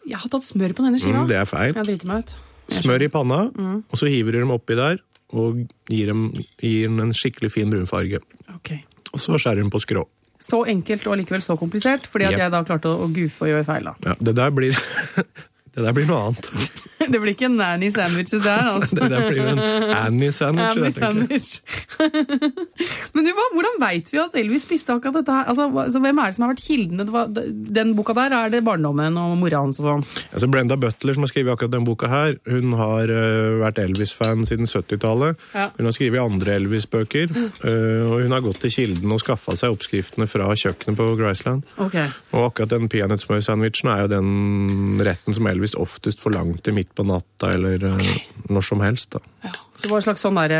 [0.06, 1.22] Jeg har tatt smør på denne skiva.
[1.24, 1.74] Mm, det er feil.
[1.74, 2.36] Jeg driter meg ut.
[2.76, 3.84] Smør i panna, Mm.
[3.90, 4.98] og så hiver du dem oppi der,
[5.32, 6.32] og gir dem,
[6.62, 8.20] gir dem en skikkelig fin brunfarge.
[8.56, 8.80] Okay.
[9.12, 10.04] Og så skjærer du dem på skrå.
[10.38, 12.38] Så enkelt og likevel så komplisert, fordi at Yep.
[12.38, 13.84] jeg da klarte å, å goofe og gjøre feil.
[13.84, 13.94] da.
[14.04, 14.76] Ja, det der blir
[15.76, 16.46] Det der blir noe annet.
[17.12, 18.96] Det blir ikke en nanny sandwiches der, altså.
[18.96, 19.58] Det der blir en.
[19.92, 20.94] Annie tenker jeg.
[20.96, 21.50] sandwich.
[23.14, 25.50] Men du, hvordan veit vi at Elvis spiste akkurat dette her?
[25.52, 27.04] Altså, hvem er det som har vært kildene?
[27.76, 30.06] Den boka der er det barndommen og mora hans og sånn.
[30.32, 34.48] Altså Brenda Butler, som har skrevet akkurat den boka her, hun har uh, vært Elvis-fan
[34.48, 35.46] siden 70-tallet.
[35.52, 35.68] Ja.
[35.76, 39.76] Hun har skrevet andre Elvis-bøker, uh, og hun har gått til kildene og skaffa seg
[39.76, 41.68] oppskriftene fra kjøkkenet på Graceland.
[41.76, 42.08] Okay.
[42.32, 47.50] Og akkurat den peanøttsmørsandwichen er jo den retten som Elvis oftest forlangte midt på natta
[47.56, 48.20] eller okay.
[48.52, 49.16] når som helst.
[49.16, 49.50] da.
[49.74, 50.54] Så det var en slags sånn, der,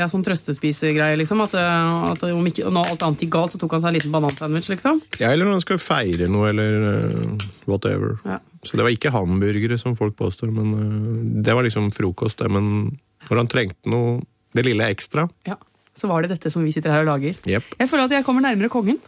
[0.00, 1.42] ja, sånn trøstespisegreie, liksom?
[1.44, 3.98] At, eh, at om ikke, når alt annet gikk galt, så tok han seg en
[3.98, 5.02] liten banansandwich, liksom?
[5.20, 7.36] Ja, eller når han skal feire noe, eller
[7.68, 8.16] whatever.
[8.24, 8.40] Ja.
[8.66, 12.40] Så det var ikke hamburgere, som folk påstår, men det var liksom frokost.
[12.40, 12.96] det, Men
[13.28, 14.20] når han trengte noe,
[14.56, 15.58] det lille ekstra Ja.
[15.96, 17.38] Så var det dette som vi sitter her og lager.
[17.48, 17.76] Yep.
[17.80, 18.98] Jeg føler at jeg kommer nærmere kongen.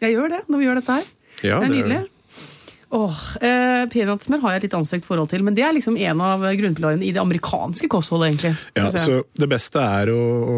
[0.00, 1.10] Jeg gjør det når vi gjør dette her.
[1.44, 1.98] Ja, det er det nydelig.
[2.90, 6.22] Åh, eh, Peanøttsmør har jeg et litt anstrengt forhold til, men det er liksom en
[6.26, 8.50] av grunnpilarene i det amerikanske kostholdet, egentlig.
[8.74, 10.56] Ja, så Det beste er å, å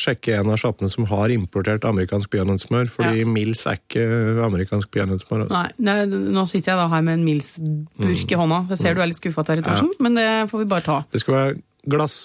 [0.00, 4.06] sjekke en av sjappene som har importert amerikansk peanøttsmør, fordi Mills er ikke
[4.46, 5.44] amerikansk peanøttsmør.
[5.44, 5.60] Altså.
[5.60, 8.62] Nei, nei, nå sitter jeg da her med en Mills-burk i hånda.
[8.72, 11.02] Jeg ser du er litt skuffa, Terje Thorsen, men det får vi bare ta.
[11.12, 11.58] Det skal være
[11.96, 12.16] glass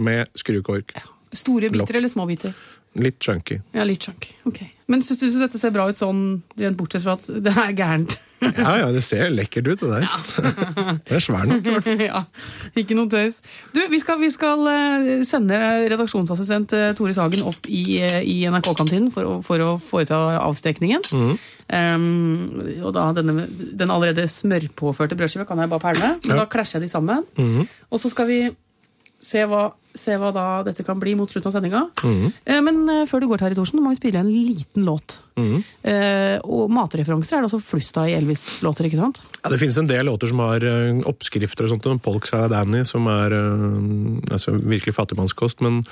[0.00, 0.96] med skrukork.
[1.36, 2.56] Store biter biter eller små biter?
[2.96, 3.60] Litt chunky.
[3.76, 4.32] Ja, litt chunky.
[4.48, 4.62] Ok.
[4.86, 8.20] Men syns du dette ser bra ut sånn, rent bortsett fra at det er gærent?
[8.36, 10.98] Ja, ja, det ser lekkert ut, det der.
[11.08, 11.64] Det er svær nok.
[11.64, 12.02] i hvert fall.
[12.10, 12.20] ja,
[12.76, 13.38] ikke noe tøys.
[13.74, 15.56] Du, vi skal, vi skal eh, sende
[15.90, 21.08] redaksjonsassistent eh, Tore Sagen opp i, eh, i NRK-kantinen for, for å foreta avstekningen.
[21.16, 21.32] Mm.
[21.66, 22.04] Um,
[22.84, 23.48] og da denne,
[23.80, 26.12] den allerede smørpåførte brødskiva kan jeg bare pælme.
[26.28, 26.42] Men Ja.
[26.44, 27.24] da klasjer jeg de sammen.
[27.40, 27.64] Mm.
[27.90, 28.40] Og så skal vi
[29.26, 31.82] se hva, se hva da dette kan bli mot slutten av sendinga.
[32.04, 32.32] Mm.
[32.44, 35.18] Eh, Men eh, før du går, Terje Thorsen, må vi spille en liten låt.
[35.36, 35.58] Mm.
[35.84, 39.20] Eh, og matreferanser er det også flust av i Elvis-låter, ikke sant?
[39.42, 40.64] Ja, det finnes en del låter som har
[41.10, 41.88] oppskrifter og sånt.
[42.04, 43.34] Polk Sarah Danny, som er
[44.32, 45.60] altså, virkelig fattigmannskost.
[45.66, 45.82] Men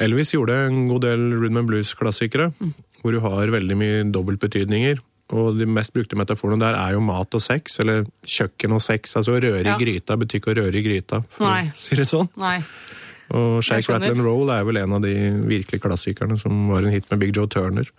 [0.00, 2.50] Elvis gjorde en god del rhythm and blues-klassikere,
[3.02, 4.98] hvor du har veldig mye dobbeltbetydninger.
[5.36, 9.12] Og de mest brukte metaforene der er jo mat og sex, eller kjøkken og sex.
[9.20, 9.74] Altså røre Ja.
[9.76, 11.66] i gryta betyr ikke å røre i gryta, for Nei.
[11.68, 12.30] å si det sånn.
[12.40, 12.62] Nei.
[13.36, 13.92] Og Shake.
[13.92, 15.14] Rattle and Roll er vel en av de
[15.48, 17.90] virkelige klassikerne som var en hit med Big Joe Turner.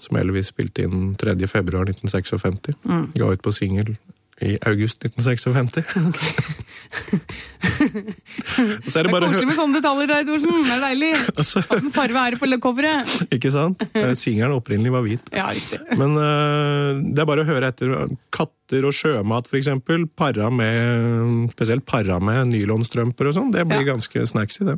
[0.00, 1.36] Som Elvis spilte inn 3.
[1.50, 2.78] februar 1956.
[2.88, 3.10] Mm.
[3.16, 3.96] Ga ut på singel
[4.40, 5.96] i august 1956.
[6.00, 6.59] Og så er
[7.80, 10.64] det Det er bare koselig med sånne detaljer, Reid Thorsen.
[10.66, 11.10] Det er deilig.
[11.34, 13.12] Altså- Hvilken farve er det på coveret?
[13.30, 13.84] Ikke sant?
[13.94, 15.30] Eh, Singelen opprinnelig var hvit.
[15.34, 15.80] Ja, riktig.
[16.00, 17.94] Men uh, det er bare å høre etter
[18.34, 20.06] katter og sjømat, eksempel.
[20.18, 23.54] Para med, spesielt para med nylonstrømper og sånn.
[23.54, 24.76] Det blir ganske snacksy, det.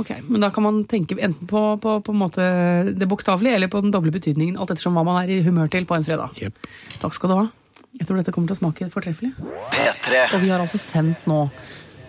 [0.00, 2.50] Ok, Men da kan man tenke enten på, på, på en måte
[2.96, 5.88] det bokstavelige eller på den doble betydningen, alt ettersom hva man er i humør til
[5.88, 6.36] på en fredag.
[7.00, 7.48] Takk skal du ha.
[7.98, 9.32] Jeg tror dette kommer til å smake fortreffelig.
[9.74, 10.22] P3.
[10.36, 11.42] Og vi har altså sendt nå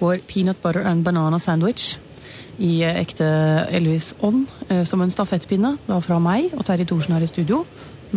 [0.02, 1.96] vår peanut butter and banana sandwich
[2.62, 3.26] i eh, ekte
[3.74, 7.64] Elvis-ånd eh, som en stafettpinne da fra meg og Terje Thorsen her i studio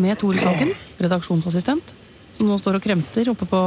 [0.01, 1.93] med Tore Sagen, redaksjonsassistent,
[2.35, 3.61] som nå står og kremter oppe på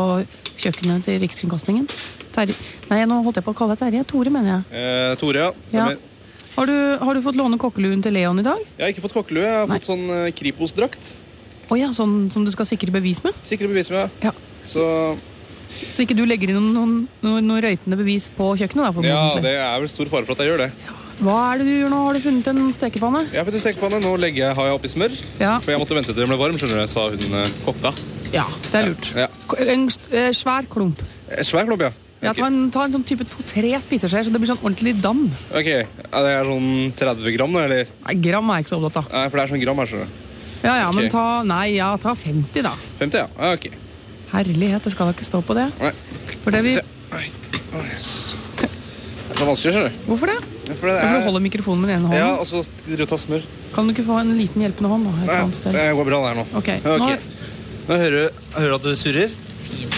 [0.60, 1.88] kjøkkenet til Rikskringkastingen.
[2.36, 2.58] Terje,
[2.92, 4.04] nei, nå holdt jeg på å kalle deg Terje.
[4.12, 4.82] Tore, mener jeg.
[4.82, 5.54] Eh, Tore, ja.
[5.72, 5.88] Ja.
[6.58, 8.60] Har du, har du fått låne kokkeluen til Leon i dag?
[8.76, 11.14] Jeg har ikke fått kokkelue, jeg har fått sånn eh, Kripos-drakt.
[11.68, 13.36] Å ja, sånn som du skal sikre bevis med?
[13.48, 14.32] Sikre bevis med, ja.
[14.68, 14.84] Så
[15.92, 19.02] Så ikke du legger inn noen, noen, noen, røytende bevis på kjøkkenet?
[19.02, 20.72] da, ja, det er vel stor fare for at jeg gjør det.
[21.18, 22.00] Hva er det du gjør nå?
[22.06, 23.24] Har du funnet en stekepanne?
[23.34, 25.16] Jeg har funnet en stekepanne, nå legger jeg, har jeg oppi smør.
[25.42, 25.56] Ja.
[25.64, 27.94] For jeg måtte vente til den ble varm, skjønner du, sa hun eh, kokka.
[28.36, 29.10] Ja, det er lurt.
[29.18, 29.30] Ja.
[29.66, 31.02] En eh, svær klump.
[31.34, 31.92] En Svær klump, ja.
[32.22, 35.28] Ja, ta, en, ta en sånn type to-tre spiseskjeer, så det blir sånn ordentlig dam.
[35.54, 37.92] Ok, er Det er sånn 30 gram, da, eller?
[38.08, 39.12] Nei, gram er jeg ikke så opptatt av.
[39.14, 40.24] Nei, for det er sånn gram her, skjønner du.
[40.64, 42.74] Ja, ja, men ta, nei, ja, ta 50 da.
[43.00, 43.28] 50, ja.
[43.38, 43.68] ja ok.
[44.34, 45.68] Herlighet, det skal da ikke stå på det.
[45.80, 45.92] Nei.
[46.44, 46.78] For det vi...
[49.38, 49.98] Det er vanskelig, skjønner du.
[50.08, 50.38] Hvorfor det?
[50.68, 51.02] Ja, for det er...
[51.04, 51.20] for er...
[51.22, 52.24] du holder mikrofonen med den ene hånden.
[52.24, 53.44] Ja, og så driver du smør.
[53.76, 55.06] Kan du ikke få en liten hjelpende hånd?
[55.06, 55.12] da,
[55.46, 56.46] Nei, det går bra der nå.
[56.58, 56.98] Ok, okay.
[56.98, 57.36] nå-
[57.88, 59.36] Nå hører du hører du at du surrer.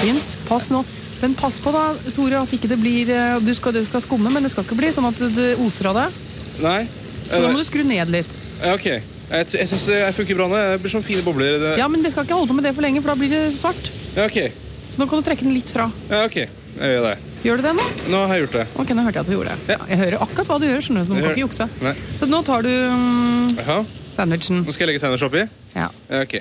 [0.02, 0.34] Fint.
[0.50, 0.84] Pass nå.
[1.22, 1.86] Men pass på da,
[2.16, 4.78] Tore, at ikke det blir eh, du skal, Det skal skumme, men det skal ikke
[4.80, 6.20] bli sånn at det- det oser av deg.
[6.64, 6.82] Nei.
[7.30, 8.30] Så da må du skru ned litt.
[8.62, 8.88] Ja, ok.
[9.30, 10.60] Jeg, jeg syns det funker bra nå.
[10.74, 11.60] Det blir sånn fine bobler.
[11.62, 11.74] Det...
[11.82, 13.44] Ja, men det skal ikke holde på med det for lenge, for da blir det
[13.54, 13.92] svart.
[14.18, 14.40] Ja, ok.
[14.90, 15.90] Så nå kan du trekke den litt fra.
[16.10, 16.40] Ja, ok.
[16.80, 17.16] Jeg gjør det.
[17.44, 17.86] Gjør du det nå?
[18.12, 18.66] Nå har jeg gjort det.
[18.82, 19.74] Ok, nå hørte jeg at du gjorde det.
[19.76, 21.68] Ja, Jeg hører akkurat hva du gjør, skjønner du, så nå Jeg kan ikke jukse.
[21.86, 21.94] Nei.
[22.20, 24.64] Så nå tar du um, sandwichen.
[24.66, 25.46] Nå skal jeg legge sandwich oppi?
[25.76, 25.90] Ja.
[26.10, 26.36] Ja, ok.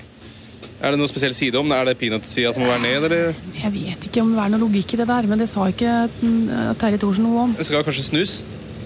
[0.78, 1.72] Er det noe spesiell side om?
[1.74, 3.38] Er det peanøttsida som må være ned, eller?
[3.58, 5.94] Jeg vet ikke om det er noe logikk i det der, men det sa ikke
[6.22, 7.56] mm, Terje Thorsen noe om.
[7.58, 8.36] Det skal kanskje snus?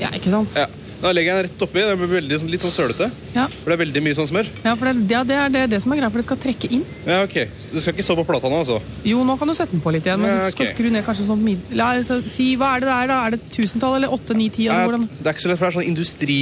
[0.01, 0.57] Ja, ikke sant?
[0.57, 0.69] Ja.
[1.03, 1.83] Da legger jeg den rett oppi.
[1.83, 3.09] Det blir veldig, sånn- litt sånn sølete.
[3.35, 3.49] Ja.
[3.51, 4.49] For det er veldig mye sånn smør.
[4.63, 6.71] Ja, for det, ja, det, er, det det som er greia, for det skal trekke
[6.77, 6.85] inn.
[7.07, 7.35] Ja, ok.
[7.73, 8.79] Det skal ikke stå på plata nå, altså?
[9.09, 11.05] Jo, nå kan du sette den på litt igjen, men Ja, du skal skru ned
[11.09, 11.59] kanskje sånn mid...
[11.75, 13.19] La, altså, si, hva er det det er da?
[13.27, 14.69] Er det tusentall eller åtte, ni, ti?
[14.71, 15.03] Altså?
[15.19, 16.39] Det er ikke så lett, for det er sånn industri,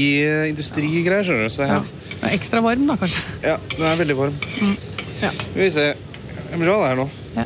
[0.52, 1.54] industrigreier, skjønner du.
[1.56, 1.88] Så her.
[2.12, 3.24] Det er ekstra varm da, kanskje.
[3.46, 4.38] Ja, den er veldig varm.
[5.24, 5.32] Ja.
[5.56, 5.88] Vi får se.
[6.50, 7.08] Det blir bra det her nå.
[7.38, 7.44] Ja.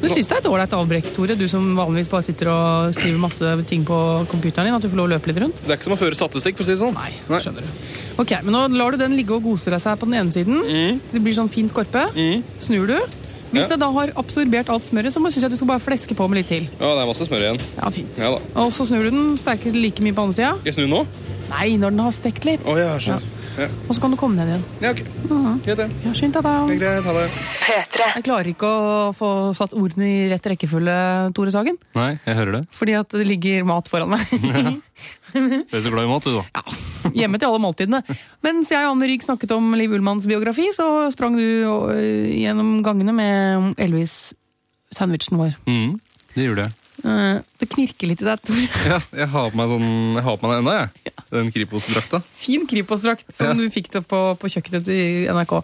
[0.00, 3.18] Du syns det er et ålreit avbrekk, Tore, du som vanligvis bare sitter og skriver
[3.20, 3.96] masse ting på
[4.30, 5.60] computeren din, at du får lov å løpe litt rundt?
[5.60, 6.96] Det er ikke som å føre statistikk, for å si det sånn.
[6.96, 7.88] Nei, skjønner du.
[8.22, 11.00] Ok, men nå lar du den ligge og gose deg seg på den ene siden.
[11.12, 12.06] Det blir sånn fin skorpe.
[12.60, 12.96] Snur du.
[13.50, 13.66] Hvis Mm.
[13.66, 13.66] Ja.
[13.74, 16.38] det da har absorbert alt smøret, så synes jeg du skal bare fleske på med
[16.38, 16.68] litt til.
[16.78, 17.58] Ja, det er masse smør igjen.
[17.80, 18.14] Ja, fint.
[18.16, 18.28] Ja.
[18.54, 20.52] Og så snur du den, sterkere like mye på andre sida.
[20.60, 21.00] Skal jeg snu nå?
[21.50, 22.60] Nei, når den har stekt litt.
[22.64, 23.20] Oh, ja, skjønner.
[23.26, 23.39] Ja.
[23.88, 24.62] Og så kan du komme ned igjen.
[24.80, 25.00] Ja, ok.
[25.28, 25.58] Mhm.
[25.64, 25.86] Greit, det.
[26.06, 26.52] Ja, Skynd deg, da.
[26.70, 27.24] Greit, ha det.
[28.16, 30.96] Jeg klarer ikke å få satt ordene i rett rekkefølge,
[31.36, 31.76] Tore Sagen.
[31.98, 32.62] Nei, jeg hører det.
[32.78, 34.24] Fordi at det ligger mat foran meg.
[35.30, 36.42] Du er så glad i mat, du, da.
[36.58, 37.12] Ja.
[37.22, 38.00] Hjemme til alle måltidene.
[38.44, 42.80] Mens jeg og Anne Rygg snakket om Liv Ullmanns biografi, så sprang du øh, gjennom
[42.84, 45.54] gangene med Elvis-sandwichen vår.
[45.70, 45.94] Mm,
[46.34, 46.76] det gjorde jeg.
[47.04, 48.58] Eh, Det knirker litt i deg, Tor.
[48.90, 49.88] Ja, jeg har på meg, sånn,
[50.18, 51.14] jeg har på meg den ennå, jeg.
[51.30, 52.20] Den Kripos-drakta.
[52.36, 53.54] Fin Kripos-drakt som Ja.
[53.54, 55.56] du fikk det på, på kjøkkenet til NRK.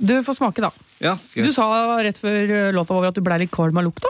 [0.00, 0.70] Du får smake, da.
[1.04, 1.66] Ja, Du sa
[2.02, 4.08] rett før øh, låta over at du blei litt kvalm av lukta.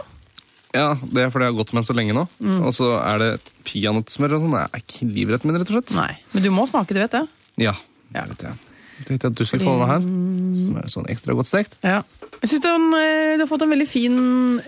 [0.75, 2.23] ja, det er fordi jeg har gått med den så lenge nå.
[2.43, 2.61] Mm.
[2.67, 3.29] Og så er det
[3.67, 4.55] peanøttsmør og sånn.
[4.59, 5.95] Jeg er ikke livretten min, rett og slett.
[5.97, 7.23] Nei, Men du må smake, du vet det.
[7.63, 7.73] Ja,
[8.15, 8.57] det vet jeg.
[8.95, 11.73] Jeg tenkte at du skulle få med her, som er sånn ekstra godt stekt.
[11.83, 11.97] Ja.
[12.41, 14.15] Jeg synes du, har øh, du har fått en veldig fin,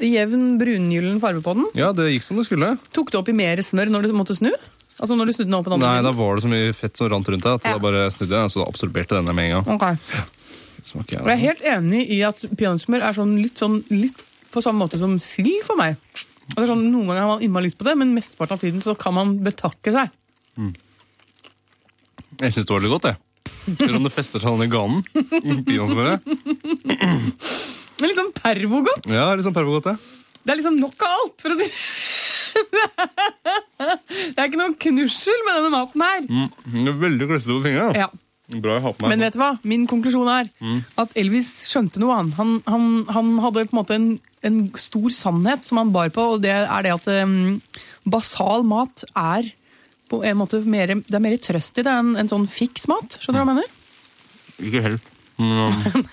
[0.04, 1.68] jevn brungyllen farge på den.
[1.80, 2.74] Ja, det gikk som det skulle.
[2.96, 4.50] Tok du oppi mer smør når du måtte snu?
[4.98, 6.08] Altså når du snudde den opp på den Nei, siden?
[6.10, 7.74] da var det så mye fett som rant rundt deg, at Ja.
[7.78, 9.76] da bare snudde jeg, så absorberte denne med en gang.
[9.78, 10.24] Okay.
[10.98, 11.12] Ok.
[11.22, 14.82] Og jeg er helt enig i at peanøttsmør er sånn litt, sånn litt på samme
[14.82, 15.96] måte som sild for meg.
[16.56, 18.96] Altså sånn, noen ganger har man innmari lyst på det, men mesteparten av tiden så
[18.98, 20.10] kan man betakke seg.
[22.42, 23.18] Jeg syns det var litt godt, jeg.
[23.78, 25.02] Selv om det fester seg i ganen.
[25.68, 26.22] Peanøttsmøret.
[27.98, 29.08] Men sånn pervogodt.
[29.10, 29.98] Ja, sånn pervogodt, ja.
[30.48, 31.68] Det er liksom nok av alt, for å si
[32.98, 36.24] Det er ikke noe knussel med denne maten her.
[36.30, 36.48] Mm,
[36.86, 38.00] det er veldig kløsete på fingrene.
[38.06, 38.08] Ja.
[38.48, 39.12] Bra jeg har på meg.
[39.12, 39.50] Men vet du hva?
[39.68, 40.78] Min konklusjon er Mm.
[41.04, 42.16] at Elvis skjønte noe.
[42.16, 44.08] Han, han, han, han hadde på en måte en,
[44.48, 47.60] en stor sannhet som han bar på, og det er det at um,
[48.08, 49.52] basal mat er
[50.12, 53.20] på en måte mer, det er mer trøst i det enn en sånn fiks mat.
[53.22, 53.70] Skjønner du hva jeg mener?
[54.68, 55.12] Ikke helt.
[55.38, 56.08] Men, um,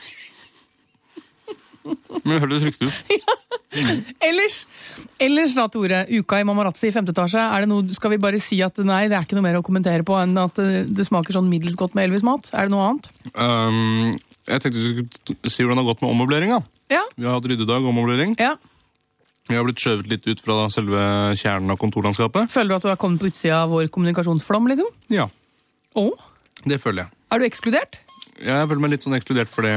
[2.25, 3.33] men det hørtes riktig ut.
[4.23, 4.61] Ellers,
[5.19, 8.39] ellers da, Tore, uka i Mamarazzi i femte etasje, er det noe, skal vi bare
[8.43, 11.07] si at nei, det er ikke noe mer å kommentere på enn at det, det
[11.09, 12.53] smaker sånn middels godt med Elvis-mat?
[12.55, 13.11] Er det noe annet?
[13.35, 14.15] Um,
[14.47, 16.61] jeg tenkte du skulle si hvordan det har gått med ommøbleringa.
[16.93, 17.03] Ja.
[17.17, 18.37] Vi har hatt ryddedag og ommøblering.
[18.39, 18.55] Ja.
[19.45, 21.01] Vi har blitt skjøvet litt ut fra selve
[21.37, 22.49] kjernen av kontorlandskapet.
[22.53, 24.89] Føler du at du har kommet på utsida av vår kommunikasjonsflom, liksom?
[25.13, 25.29] Ja,
[26.01, 26.07] Å?
[26.65, 27.13] det føler jeg.
[27.35, 27.99] Er du ekskludert?
[28.39, 29.77] Ja, Jeg føler meg litt sånn ekskludert for det.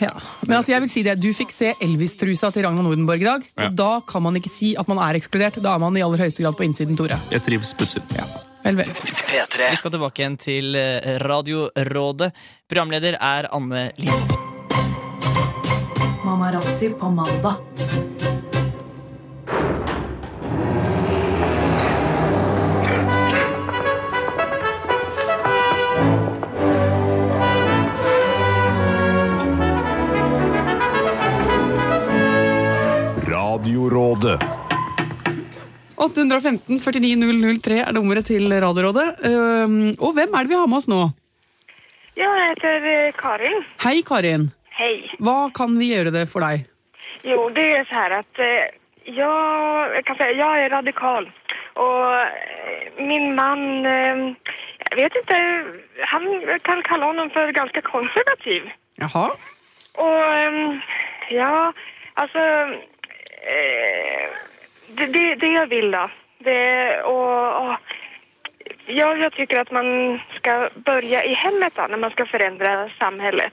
[0.00, 0.12] Ja.
[0.46, 3.46] Men altså, jeg vil si det, du fikk se Elvis-trusa til Ragna Nordenborg i dag.
[3.50, 3.66] Ja.
[3.68, 5.58] Og da kan man ikke si at man er ekskludert.
[5.64, 7.18] Da er man i aller høyeste grad på innsiden, Tore.
[7.34, 8.06] Jeg trives utsiden.
[8.16, 8.26] Ja.
[8.64, 8.92] Vel, vel.
[8.94, 12.30] Vi skal tilbake igjen til eh, Radiorådet.
[12.70, 14.36] Programleder er Anne Lind.
[16.24, 18.07] Mamarazzi på mandag.
[33.68, 34.40] Radiorådet.
[35.96, 39.08] 815 49 003 er nummeret til Radiorådet.
[39.28, 41.00] Ehm, og hvem er det vi har med oss nå?
[42.16, 43.60] Jeg heter eh, Karin.
[43.84, 44.48] Hei, Karin.
[44.78, 44.94] Hei.
[45.20, 46.64] Hva kan vi gjøre det for deg?
[47.28, 48.56] Jo, det er så her at ja,
[49.20, 51.28] jag, jag kan si, jeg er radikal.
[51.76, 55.38] Och eh, min mann Jeg vet ikke
[56.10, 58.62] han Jeg kan kalle ham for ganske konservativ.
[58.96, 59.28] Jaha.
[59.94, 60.80] Och ehm,
[61.30, 61.72] ja,
[62.14, 62.78] alltså eh,
[64.88, 67.76] det, det, det jag vill då, det och, och
[68.86, 73.52] jag, jag tycker att man ska börja i hemmet då, när man ska förändra samhället.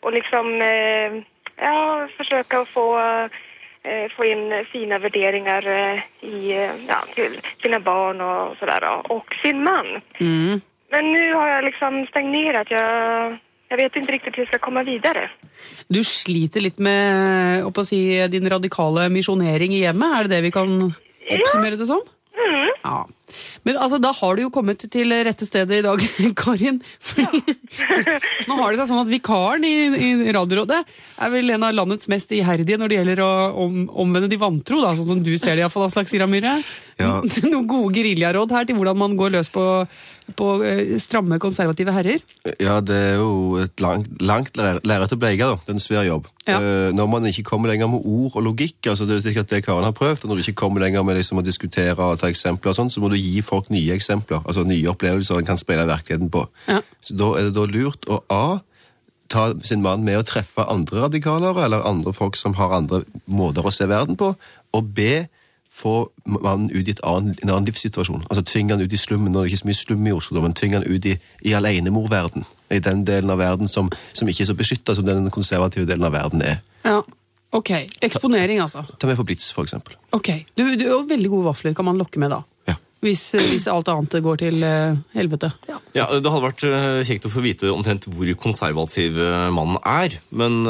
[0.00, 1.22] Och liksom, eh,
[1.56, 2.98] ja, försöka få,
[3.82, 9.34] eh, få in fina värderingar eh, i, eh, ja, till sina barn och sådär och
[9.42, 9.86] sin man.
[10.20, 10.60] Mm.
[10.90, 12.70] Men nu har jag liksom stagnerat.
[12.70, 13.36] Jag,
[13.70, 15.26] jag vet ikke riktig hvordan jeg skal komme videre.
[15.90, 18.00] Du sliter litt med si,
[18.30, 20.14] din radikale misjonering i hjemmet?
[20.14, 22.02] Er det det vi kan oppsummere det som?
[22.36, 22.70] Mm.
[22.84, 22.98] Ja.
[23.66, 26.02] Men altså, da har du jo kommet til rette stedet i dag,
[26.40, 26.80] Karin.
[27.00, 27.42] Fordi
[28.48, 29.74] nå har det seg sånn at vikaren i,
[30.08, 33.30] i Radiorådet er vel en av landets mest iherdige når det gjelder å
[33.66, 36.58] om, omvende de vantro, da, sånn som du ser det iallfall, Aslak Sira Myhre.
[37.00, 37.18] Ja.
[37.50, 39.64] Noen gode geriljaråd her til hvordan man går løs på,
[40.38, 42.22] på eh, stramme, konservative herrer.
[42.62, 45.60] Ja, det er jo et langt, langt lerret å bleike, da.
[45.66, 46.30] Det er en svær jobb.
[46.46, 46.60] Ja.
[46.62, 49.64] Eh, Når man ikke kommer lenger med ord og logikk, altså det er sikkert det
[49.66, 52.30] Karen har prøvd, og når du ikke kommer lenger med liksom å diskutere og ta
[52.32, 55.60] eksempler og sånn, så må du gi folk nye eksempler, altså nye opplevelser en kan
[55.60, 56.46] speile virkeligheten på.
[56.68, 56.80] Ja.
[57.04, 58.58] Så da er det da lurt å A.
[59.28, 63.66] Ta sin mann med å treffe andre radikalere, eller andre folk som har andre måter
[63.66, 64.34] å se verden på,
[64.72, 65.26] og B.
[65.76, 68.22] Få mannen ut i annen, en annen livssituasjon.
[68.30, 69.28] Altså Tvinge han ut i slummen.
[69.28, 71.12] Nå er det ikke så mye slum i Oslo, men tvinge han ut i,
[71.44, 72.46] i alenemorverden.
[72.72, 76.08] I den delen av verden som, som ikke er så beskytta som den konservative delen
[76.08, 76.62] av verden er.
[76.86, 77.02] Ja.
[77.56, 77.70] Ok.
[78.00, 78.86] Eksponering, altså.
[78.98, 79.96] Ta med på Blitz, eksempel.
[80.16, 80.32] Ok.
[80.56, 82.42] Du, du, og veldig gode vafler kan man lokke med da.
[83.04, 85.50] Hvis, hvis alt annet går til eh, helvete.
[85.68, 90.16] Ja, Det hadde vært eh, kjekt å få vite omtrent hvor konservativ eh, mannen er.
[90.32, 90.64] Men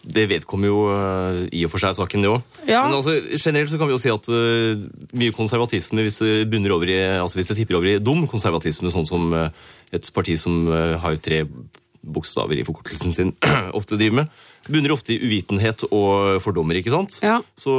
[0.00, 0.78] det vedkommer jo
[1.52, 2.54] i og for seg saken, det òg.
[2.64, 2.86] Ja.
[2.86, 4.30] Men altså, generelt så kan vi jo si at
[5.20, 8.92] mye konservatisme, hvis det, bunner over i, altså hvis det tipper over i dum konservatisme,
[8.94, 10.70] sånn som et parti som
[11.02, 11.42] har tre
[12.00, 13.34] bokstaver i forkortelsen sin,
[13.78, 14.40] ofte driver med,
[14.72, 16.78] bunner ofte i uvitenhet og fordommer.
[16.80, 17.20] ikke sant?
[17.24, 17.38] Ja.
[17.58, 17.74] Så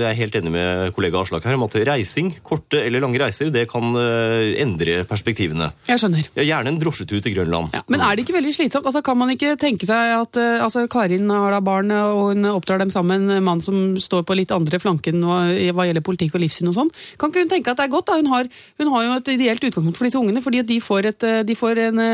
[0.00, 3.50] jeg er helt enig med kollega Aslak her om at reising, korte eller lange reiser,
[3.52, 5.70] det kan eh, endre perspektivene.
[5.88, 6.28] Jeg skjønner.
[6.38, 7.74] Ja, gjerne en drosjetur til Grønland.
[7.92, 8.86] Men er det ikke veldig slitsomt?
[8.88, 12.32] Altså, kan man ikke tenke seg at eh, altså, Karin har da barn, eh, og
[12.32, 15.40] hun oppdrar dem sammen, en mann som står på litt andre flanken hva,
[15.76, 16.92] hva gjelder politikk og livssyn og sånn.
[17.20, 18.10] Kan ikke hun tenke at det er godt?
[18.10, 18.20] da?
[18.20, 21.10] Hun har, hun har jo et ideelt utgangspunkt for disse ungene, fordi at de får,
[21.12, 22.04] et, de får en,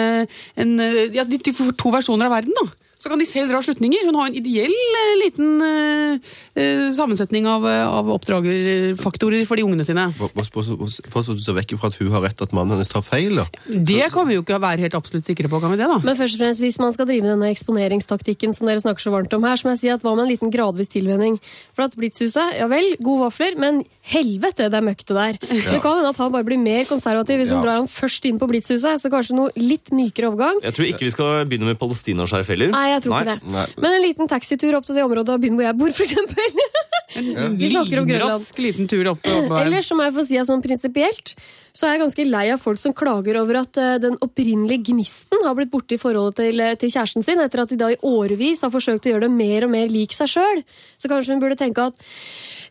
[0.65, 0.73] en
[1.13, 2.82] ja, de, de får to versjoner av verden, da.
[3.03, 4.05] Så kan de selv dra slutninger.
[4.07, 10.05] Hun har en ideell eh, liten uh, sammensetning av, av oppdragerfaktorer for de ungene sine.
[10.23, 13.41] Påstår du så vekk fra at hun har rett at mannen hennes tar feil?
[13.41, 13.47] da?
[13.67, 15.99] Det kan vi jo ikke være helt absolutt sikre på, kan vi det da?
[16.05, 19.35] Men først og fremst, hvis man skal drive denne eksponeringstaktikken som dere snakker så varmt
[19.35, 21.41] om her, så må jeg si at hva med en liten gradvis tilvenning?
[21.75, 23.83] For at Blitzhuset, ja vel, gode vafler, men
[24.13, 25.41] helvete, det er møkk det der.
[25.43, 28.39] Det kan hende at han bare blir mer konservativ hvis hun drar han først inn
[28.39, 30.63] på Blitzhuset, så kanskje noe litt mykere overgang.
[30.63, 32.73] Jeg tror ikke vi skal begynne med palestinaskjerf heller.
[32.75, 33.65] Nei, jeg tror ikke det.
[33.83, 36.63] Men en liten taxitur opp til det området av byen hvor jeg bor, for eksempel.
[37.61, 38.31] Vi snakker om Grønland.
[38.41, 39.67] Lynrask liten tur opp til oppveien.
[39.67, 41.35] Ellers så må jeg få si at sånn prinsipielt
[41.73, 45.45] så er jeg ganske lei av folk som klager over at eh, den opprinnelige gnisten
[45.45, 48.01] har blitt borte i forholdet til, eh, til kjæresten sin, etter at de da i
[48.05, 50.61] årevis har forsøkt å gjøre det mer og mer lik seg sjøl.
[51.01, 51.97] Så kanskje hun burde tenke at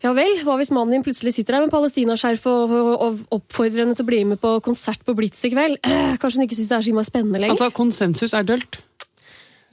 [0.02, 3.84] ja vel, hva hvis mannen din plutselig sitter der med palestinaskjerf og, og, og oppfordrer
[3.84, 5.82] henne til å bli med på konsert på Blitz i kveld?
[5.82, 7.58] Eh, kanskje hun ikke syns det er så innmari spennende lenger?
[7.58, 8.78] Altså, konsensus er dølt.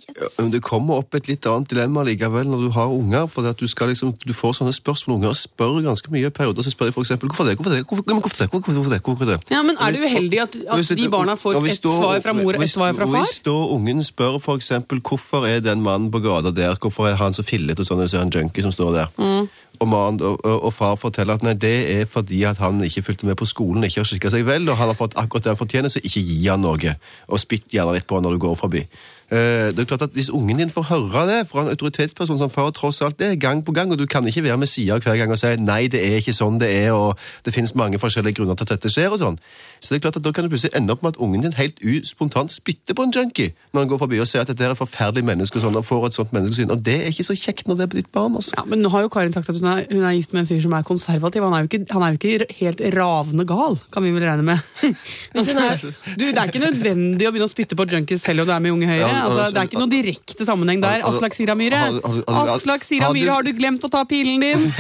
[0.08, 3.28] Ja, Men det kommer opp et litt annet dilemma likevel når du har unger.
[3.28, 5.20] for at du, skal liksom, du får sånne spørsmål.
[5.20, 6.64] Unger spør ganske mye i perioder.
[6.64, 8.14] Så spør de eksempel, hvorfor det, hvorfor det, hvorfor, det?
[8.22, 9.40] hvorfor det, hvorfor, hvorfor det, hvorfor det?
[9.52, 12.64] Ja, men er det uheldig at, at de barna får et svar fra mor og
[12.64, 13.26] ett svar fra far?
[13.26, 17.34] Hvis da ungen spør eksempel, hvorfor er den mannen på gata der, hvorfor er han
[17.34, 19.12] så fillete og sånn, og så er han junkie som står der.
[19.18, 19.50] Mm.
[19.80, 23.04] Og, man, og, og, og far forteller at nei, det er fordi at han ikke
[23.06, 25.54] fulgte med på skolen, ikke har skikka seg vel, og han har fått akkurat det
[25.54, 26.96] han fortjener, så ikke gi han noe.
[27.30, 28.84] Og spytt gjerne litt på han når du går forbi.
[29.32, 32.50] Eh, det er klart at Hvis ungen din får høre det fra en autoritetsperson som
[32.50, 35.18] far, tross alt det gang på gang, og du kan ikke være med sida hver
[35.18, 38.34] gang og si nei, det er ikke sånn det er, og det finnes mange forskjellige
[38.40, 39.38] grunner til at dette skjer, og sånn.
[39.80, 41.54] Så det er klart at da kan du plutselig ende opp med at ungen din
[41.56, 44.72] helt uspontant spytter på en junkie når han går forbi og ser at dette er
[44.74, 46.72] et forferdelig menneske, og sånn, og får et sånt menneskesyn.
[46.74, 48.36] Og det er ikke så kjekt når det er på ditt barn.
[48.36, 48.56] altså.
[48.58, 50.50] Ja, men nå har jo Karin sagt at hun er, hun er gift med en
[50.50, 51.44] fyr som er konservativ.
[51.46, 54.44] Han er jo ikke, han er jo ikke helt ravende gal, kan vi vel regne
[54.50, 54.60] med.
[55.38, 55.78] Hvis er-
[56.20, 58.60] du, det er ikke nødvendig å begynne å spytte på junkies selv om du er
[58.66, 59.00] med i Unge Høyre.
[59.06, 61.06] Ja, Altså, altså, det er ikke noe direkte sammenheng der.
[61.10, 63.92] Aslak Sira Myhre, har- har- har- Aslak Sira har du- Myhre, har du glemt å
[63.94, 64.68] ta pilen din?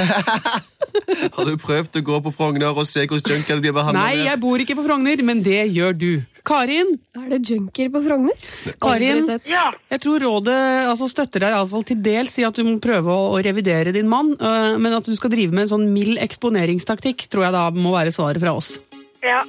[1.35, 3.99] Har du prøvd å gå på Frogner og se hvordan junkiene blir behandlet?
[3.99, 6.11] Nei, jeg bor ikke på Frogner, men det gjør du.
[6.49, 6.95] Karin?
[7.13, 8.45] Er det junkier på Frogner?
[8.81, 10.55] Karin, jeg tror rådet
[10.89, 14.09] altså, støtter deg iallfall til dels i at du må prøve å, å revidere din
[14.09, 17.67] mann, øh, men at du skal drive med en sånn mild eksponeringstaktikk, tror jeg da
[17.75, 18.79] må være svaret fra oss.
[19.21, 19.43] Ja.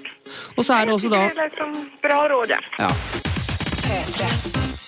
[0.59, 2.61] Og så er det også da Det er liksom bra råd, ja.
[2.83, 2.91] ja.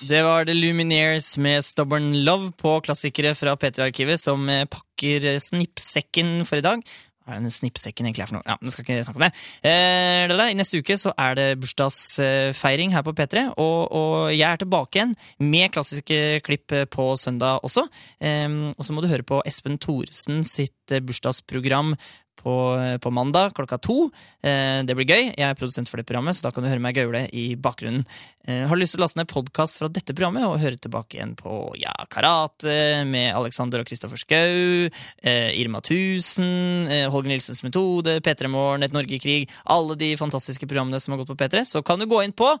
[0.03, 5.41] Det var The Lumineers med Stubborn Love på klassikere fra P3-arkivet som eh, pakker eh,
[5.41, 6.83] snippsekken for i dag.
[7.23, 8.45] Er denne snippsekken egentlig er for noe?
[8.47, 9.31] Ja, men skal ikke snakke om det.
[9.69, 14.99] Eh, neste uke så er det bursdagsfeiring her på P3, og, og jeg er tilbake
[14.99, 17.87] igjen med klassiske klipp på søndag også.
[18.19, 21.95] Eh, og så må du høre på Espen Thoresen sitt bursdagsprogram
[22.39, 22.53] på,
[23.01, 24.09] på mandag klokka to.
[24.43, 25.31] Eh, det blir gøy.
[25.31, 28.05] Jeg er produsent for det programmet, så da kan du høre meg gaule i bakgrunnen.
[28.47, 31.17] Eh, har du lyst til å laste ned podkast fra dette programmet og høre tilbake
[31.17, 34.89] igjen på ja, Karate med Alexander og Kristoffer Schou,
[35.23, 40.13] eh, Irma 1000, eh, Holger Nilsens metode, P3 Morgen, Et Norge i krig, alle de
[40.19, 42.51] fantastiske programmene som har gått på P3, så kan du gå inn på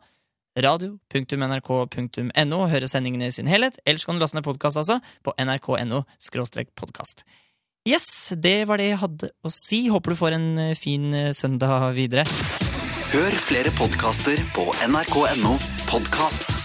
[0.63, 3.79] radio.nrk.no og høre sendingene i sin helhet.
[3.85, 6.03] Ellers kan du laste ned podkast altså, på nrk.no
[6.77, 7.25] podkast.
[7.83, 9.81] Yes, det var det jeg hadde å si.
[9.91, 12.23] Håper du får en eh, fin eh, søndag videre.
[13.11, 15.57] Hør flere podkaster på nrk.no
[15.91, 16.47] podkast.
[16.47, 16.62] P3.